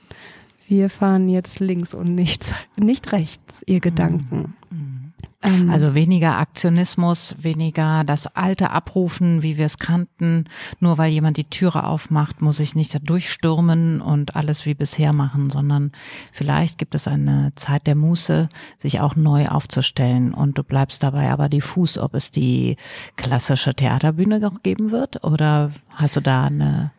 wir 0.67 0.89
fahren 0.89 1.29
jetzt 1.29 1.59
links 1.59 1.93
und 1.93 2.13
nicht, 2.13 2.53
nicht 2.77 3.11
rechts, 3.11 3.63
ihr 3.65 3.79
Gedanken. 3.79 4.55
Mhm. 4.69 5.12
Ähm. 5.43 5.69
Also 5.69 5.95
weniger 5.95 6.37
Aktionismus, 6.37 7.35
weniger 7.39 8.03
das 8.03 8.27
alte 8.27 8.71
Abrufen, 8.71 9.43
wie 9.43 9.57
wir 9.57 9.65
es 9.65 9.77
kannten. 9.77 10.45
Nur 10.79 10.97
weil 10.97 11.11
jemand 11.11 11.37
die 11.37 11.49
Türe 11.49 11.85
aufmacht, 11.85 12.41
muss 12.41 12.59
ich 12.59 12.75
nicht 12.75 12.93
da 12.93 12.99
durchstürmen 12.99 14.01
und 14.01 14.35
alles 14.35 14.65
wie 14.65 14.73
bisher 14.73 15.13
machen, 15.13 15.49
sondern 15.49 15.91
vielleicht 16.31 16.77
gibt 16.77 16.95
es 16.95 17.07
eine 17.07 17.51
Zeit 17.55 17.87
der 17.87 17.95
Muße, 17.95 18.49
sich 18.77 18.99
auch 18.99 19.15
neu 19.15 19.47
aufzustellen 19.47 20.33
und 20.33 20.57
du 20.57 20.63
bleibst 20.63 21.03
dabei 21.03 21.31
aber 21.31 21.49
diffus, 21.49 21.97
ob 21.97 22.13
es 22.13 22.31
die 22.31 22.77
klassische 23.15 23.73
Theaterbühne 23.73 24.39
noch 24.39 24.63
geben 24.63 24.91
wird 24.91 25.23
oder 25.23 25.71
hast 25.95 26.15
du 26.15 26.21
da 26.21 26.45
eine 26.45 26.91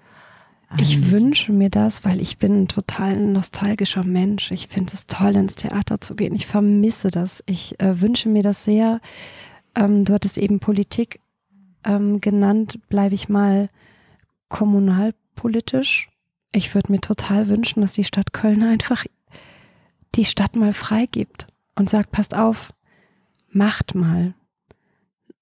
ich 0.79 1.11
wünsche 1.11 1.53
mir 1.53 1.71
das, 1.71 2.05
weil 2.05 2.21
ich 2.21 2.39
bin 2.39 2.63
ein 2.63 2.69
total 2.69 3.17
nostalgischer 3.17 4.05
Mensch. 4.05 4.51
Ich 4.51 4.69
finde 4.69 4.93
es 4.93 5.07
toll, 5.07 5.37
ins 5.37 5.57
Theater 5.57 6.01
zu 6.01 6.15
gehen. 6.15 6.35
Ich 6.35 6.47
vermisse 6.47 7.11
das. 7.11 7.43
Ich 7.47 7.81
äh, 7.81 8.01
wünsche 8.01 8.29
mir 8.29 8.43
das 8.43 8.65
sehr. 8.65 9.01
Ähm, 9.75 10.05
du 10.05 10.15
hattest 10.15 10.39
eben 10.39 10.61
Politik 10.61 11.21
ähm, 11.85 12.21
genannt. 12.21 12.79
Bleibe 12.89 13.15
ich 13.15 13.29
mal 13.29 13.69
kommunalpolitisch. 14.49 16.09
Ich 16.53 16.75
würde 16.75 16.93
mir 16.93 17.01
total 17.01 17.49
wünschen, 17.49 17.81
dass 17.81 17.93
die 17.93 18.05
Stadt 18.05 18.33
Köln 18.33 18.63
einfach 18.63 19.05
die 20.15 20.25
Stadt 20.25 20.55
mal 20.55 20.73
freigibt 20.73 21.47
und 21.75 21.91
sagt, 21.91 22.13
passt 22.13 22.35
auf, 22.35 22.73
macht 23.51 23.95
mal. 23.95 24.35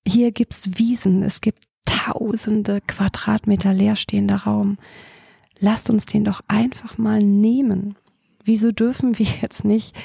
Hier 0.06 0.32
gibt's 0.32 0.78
Wiesen, 0.78 1.22
es 1.22 1.40
gibt 1.40 1.64
tausende 1.84 2.80
Quadratmeter 2.80 3.74
leerstehender 3.74 4.36
Raum 4.38 4.78
lasst 5.62 5.88
uns 5.88 6.04
den 6.04 6.24
doch 6.24 6.42
einfach 6.48 6.98
mal 6.98 7.22
nehmen. 7.22 7.96
Wieso 8.44 8.72
dürfen 8.72 9.18
wir 9.18 9.26
jetzt 9.40 9.64
nicht 9.64 9.96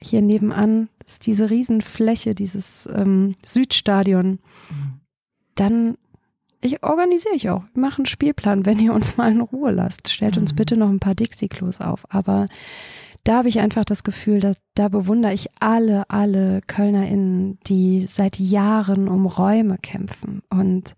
hier 0.00 0.22
nebenan, 0.22 0.88
ist 1.06 1.26
diese 1.26 1.50
Riesenfläche, 1.50 2.34
dieses 2.34 2.88
ähm, 2.92 3.36
Südstadion, 3.44 4.40
dann 5.54 5.96
ich 6.64 6.84
organisiere 6.84 7.34
ich 7.34 7.50
auch. 7.50 7.64
Wir 7.74 7.80
machen 7.80 8.02
einen 8.02 8.06
Spielplan, 8.06 8.64
wenn 8.66 8.78
ihr 8.78 8.94
uns 8.94 9.16
mal 9.16 9.32
in 9.32 9.40
Ruhe 9.40 9.72
lasst. 9.72 10.08
Stellt 10.08 10.38
uns 10.38 10.52
mhm. 10.52 10.56
bitte 10.56 10.76
noch 10.76 10.88
ein 10.88 11.00
paar 11.00 11.16
Dixie-Klos 11.16 11.80
auf. 11.80 12.04
Aber 12.08 12.46
da 13.24 13.38
habe 13.38 13.48
ich 13.48 13.58
einfach 13.58 13.84
das 13.84 14.04
Gefühl, 14.04 14.38
dass 14.38 14.56
da 14.74 14.88
bewundere 14.88 15.34
ich 15.34 15.48
alle, 15.58 16.08
alle 16.08 16.60
KölnerInnen, 16.66 17.58
die 17.66 18.06
seit 18.06 18.38
Jahren 18.38 19.08
um 19.08 19.26
Räume 19.26 19.76
kämpfen 19.78 20.42
und 20.50 20.94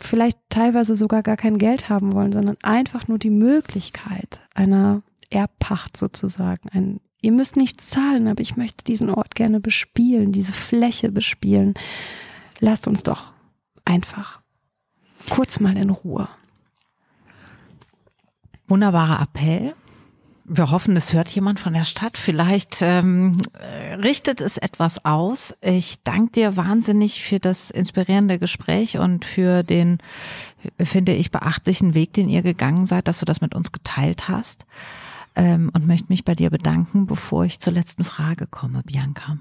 vielleicht 0.00 0.38
teilweise 0.50 0.96
sogar 0.96 1.22
gar 1.22 1.36
kein 1.36 1.58
Geld 1.58 1.88
haben 1.88 2.12
wollen, 2.12 2.32
sondern 2.32 2.56
einfach 2.62 3.08
nur 3.08 3.18
die 3.18 3.30
Möglichkeit 3.30 4.40
einer 4.54 5.02
Erbpacht 5.30 5.96
sozusagen. 5.96 6.68
Ein, 6.70 7.00
ihr 7.20 7.32
müsst 7.32 7.56
nichts 7.56 7.88
zahlen, 7.88 8.28
aber 8.28 8.42
ich 8.42 8.56
möchte 8.56 8.84
diesen 8.84 9.10
Ort 9.10 9.34
gerne 9.34 9.60
bespielen, 9.60 10.32
diese 10.32 10.52
Fläche 10.52 11.10
bespielen. 11.10 11.74
Lasst 12.60 12.86
uns 12.88 13.02
doch 13.02 13.32
einfach 13.84 14.40
kurz 15.30 15.60
mal 15.60 15.76
in 15.76 15.90
Ruhe. 15.90 16.28
Wunderbarer 18.68 19.22
Appell. 19.22 19.74
Wir 20.48 20.70
hoffen, 20.70 20.96
es 20.96 21.12
hört 21.12 21.28
jemand 21.30 21.58
von 21.58 21.72
der 21.72 21.82
Stadt. 21.82 22.16
Vielleicht 22.16 22.80
ähm, 22.80 23.36
richtet 24.00 24.40
es 24.40 24.58
etwas 24.58 25.04
aus. 25.04 25.54
Ich 25.60 26.04
danke 26.04 26.32
dir 26.32 26.56
wahnsinnig 26.56 27.20
für 27.20 27.40
das 27.40 27.70
inspirierende 27.70 28.38
Gespräch 28.38 28.98
und 28.98 29.24
für 29.24 29.64
den, 29.64 29.98
finde 30.78 31.14
ich, 31.14 31.32
beachtlichen 31.32 31.94
Weg, 31.94 32.12
den 32.12 32.28
ihr 32.28 32.42
gegangen 32.42 32.86
seid, 32.86 33.08
dass 33.08 33.18
du 33.18 33.24
das 33.24 33.40
mit 33.40 33.56
uns 33.56 33.72
geteilt 33.72 34.28
hast. 34.28 34.66
Ähm, 35.34 35.70
und 35.74 35.88
möchte 35.88 36.06
mich 36.10 36.24
bei 36.24 36.36
dir 36.36 36.50
bedanken, 36.50 37.06
bevor 37.06 37.44
ich 37.44 37.58
zur 37.58 37.72
letzten 37.72 38.04
Frage 38.04 38.46
komme, 38.46 38.82
Bianca. 38.84 39.38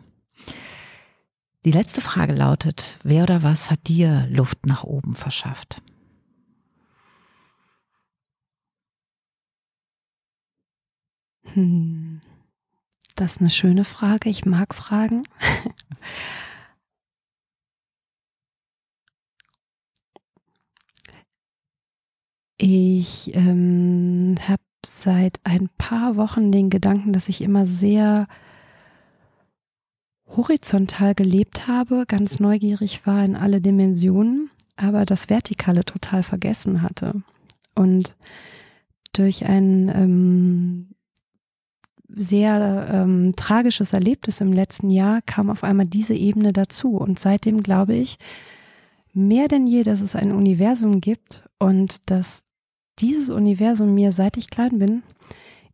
Die 1.65 1.71
letzte 1.71 2.01
Frage 2.01 2.33
lautet, 2.33 2.97
wer 3.03 3.23
oder 3.23 3.43
was 3.43 3.69
hat 3.69 3.87
dir 3.87 4.27
Luft 4.31 4.65
nach 4.65 4.83
oben 4.83 5.13
verschafft? 5.13 5.81
Hm, 11.55 12.19
das 13.15 13.33
ist 13.33 13.41
eine 13.41 13.49
schöne 13.49 13.85
Frage. 13.85 14.29
Ich 14.29 14.45
mag 14.45 14.75
Fragen. 14.75 15.23
Ich 22.57 23.35
ähm, 23.35 24.35
habe 24.47 24.61
seit 24.85 25.41
ein 25.43 25.69
paar 25.77 26.15
Wochen 26.15 26.53
den 26.53 26.69
Gedanken, 26.69 27.11
dass 27.11 27.27
ich 27.27 27.41
immer 27.41 27.65
sehr 27.65 28.27
horizontal 30.25 31.15
gelebt 31.15 31.67
habe, 31.67 32.05
ganz 32.07 32.39
neugierig 32.39 33.05
war 33.05 33.25
in 33.25 33.35
alle 33.35 33.59
Dimensionen, 33.59 34.49
aber 34.77 35.05
das 35.05 35.29
Vertikale 35.29 35.83
total 35.83 36.23
vergessen 36.23 36.81
hatte. 36.81 37.23
Und 37.75 38.15
durch 39.11 39.45
ein 39.45 39.89
ähm, 39.89 40.94
sehr 42.15 42.87
ähm, 42.91 43.33
tragisches 43.35 43.93
Erlebnis 43.93 44.41
im 44.41 44.53
letzten 44.53 44.89
Jahr 44.89 45.21
kam 45.21 45.49
auf 45.49 45.63
einmal 45.63 45.85
diese 45.85 46.13
Ebene 46.13 46.53
dazu. 46.53 46.95
Und 46.97 47.19
seitdem 47.19 47.61
glaube 47.61 47.95
ich 47.95 48.17
mehr 49.13 49.47
denn 49.47 49.67
je, 49.67 49.83
dass 49.83 50.01
es 50.01 50.15
ein 50.15 50.31
Universum 50.31 51.01
gibt 51.01 51.43
und 51.59 52.09
dass 52.09 52.43
dieses 52.99 53.29
Universum 53.29 53.93
mir, 53.93 54.11
seit 54.11 54.37
ich 54.37 54.49
klein 54.49 54.79
bin, 54.79 55.03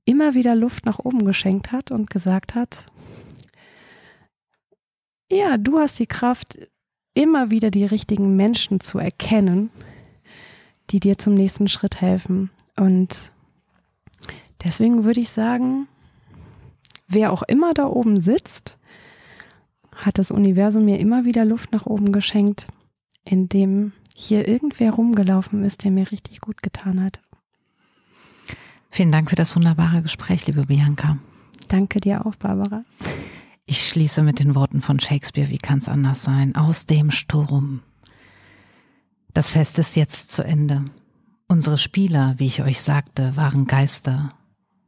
immer 0.06 0.34
wieder 0.34 0.56
Luft 0.56 0.86
nach 0.86 1.00
oben 1.00 1.26
geschenkt 1.26 1.72
hat 1.72 1.92
und 1.92 2.10
gesagt 2.10 2.56
hat, 2.56 2.86
ja, 5.32 5.58
du 5.58 5.80
hast 5.80 6.00
die 6.00 6.08
Kraft, 6.08 6.58
immer 7.14 7.52
wieder 7.52 7.72
die 7.72 7.86
richtigen 7.86 8.36
Menschen 8.36 8.80
zu 8.80 8.98
erkennen, 8.98 9.70
die 10.90 11.00
dir 11.00 11.18
zum 11.18 11.34
nächsten 11.34 11.68
Schritt 11.68 12.02
helfen. 12.02 12.52
Und 12.78 13.32
deswegen 14.64 15.04
würde 15.04 15.20
ich 15.20 15.30
sagen, 15.30 15.88
wer 17.12 17.32
auch 17.32 17.44
immer 17.44 17.74
da 17.74 17.86
oben 17.88 18.20
sitzt, 18.20 18.78
hat 19.96 20.18
das 20.18 20.32
Universum 20.32 20.86
mir 20.86 21.00
immer 21.00 21.26
wieder 21.26 21.46
Luft 21.46 21.72
nach 21.72 21.86
oben 21.86 22.12
geschenkt, 22.12 22.68
indem 23.24 23.94
hier 24.16 24.48
irgendwer 24.48 24.92
rumgelaufen 24.92 25.64
ist, 25.64 25.84
der 25.84 25.92
mir 25.92 26.12
richtig 26.12 26.42
gut 26.42 26.62
getan 26.62 27.04
hat. 27.04 27.22
Vielen 28.90 29.12
Dank 29.12 29.30
für 29.30 29.36
das 29.36 29.56
wunderbare 29.56 30.02
Gespräch, 30.02 30.48
liebe 30.48 30.66
Bianca. 30.66 31.18
Danke 31.70 32.00
dir 32.00 32.26
auch, 32.26 32.36
Barbara. 32.36 32.84
Ich 33.66 33.88
schließe 33.88 34.22
mit 34.22 34.40
den 34.40 34.56
Worten 34.56 34.82
von 34.82 35.00
Shakespeare, 35.00 35.50
wie 35.50 35.58
kann 35.58 35.80
es 35.80 35.88
anders 35.88 36.24
sein? 36.24 36.56
Aus 36.56 36.86
dem 36.86 37.10
Sturm. 37.12 37.82
Das 39.34 39.50
Fest 39.50 39.80
ist 39.80 39.96
jetzt 39.96 40.32
zu 40.32 40.44
Ende. 40.44 40.84
Unsere 41.48 41.78
Spieler, 41.78 42.36
wie 42.38 42.48
ich 42.48 42.62
euch 42.62 42.82
sagte, 42.82 43.36
waren 43.38 43.68
Geister 43.68 44.34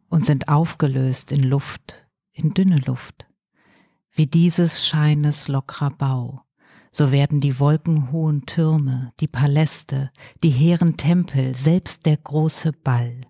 und 0.09 0.26
sind 0.26 0.49
aufgelöst 0.49 1.32
in 1.32 1.43
Luft, 1.43 2.03
in 2.34 2.54
dünne 2.54 2.78
Luft. 2.86 3.26
Wie 4.12 4.28
dieses 4.28 4.86
Scheines 4.86 5.48
lockrer 5.48 5.92
Bau, 5.92 6.42
so 6.92 7.12
werden 7.12 7.42
die 7.42 7.60
wolkenhohen 7.60 8.46
Türme, 8.46 9.12
die 9.20 9.28
Paläste, 9.28 10.12
die 10.44 10.50
hehren 10.50 10.98
Tempel, 10.98 11.56
selbst 11.56 12.06
der 12.06 12.18
große 12.18 12.72
Ball, 12.72 13.22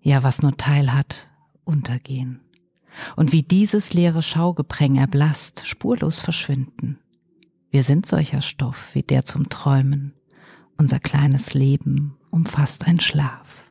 ja 0.00 0.22
was 0.22 0.42
nur 0.42 0.56
Teil 0.56 0.92
hat, 0.92 1.28
untergehen. 1.64 2.40
Und 3.14 3.32
wie 3.32 3.42
dieses 3.42 3.92
leere 3.92 4.22
Schaugepränge 4.22 5.00
erblasst, 5.00 5.62
spurlos 5.66 6.18
verschwinden. 6.18 6.98
Wir 7.70 7.84
sind 7.84 8.06
solcher 8.06 8.42
Stoff 8.42 8.88
wie 8.94 9.04
der 9.04 9.24
zum 9.24 9.48
Träumen. 9.48 10.14
Unser 10.76 10.98
kleines 10.98 11.54
Leben 11.54 12.16
umfasst 12.30 12.86
ein 12.86 12.98
Schlaf. 12.98 13.64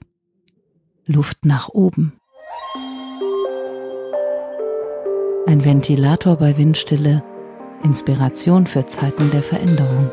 Luft 1.06 1.44
nach 1.44 1.70
oben. 1.70 2.19
Ein 5.50 5.66
Ventilator 5.66 6.36
bei 6.36 6.58
Windstille. 6.58 7.24
Inspiration 7.84 8.68
für 8.68 8.86
Zeiten 8.86 9.32
der 9.32 9.42
Veränderung. 9.42 10.12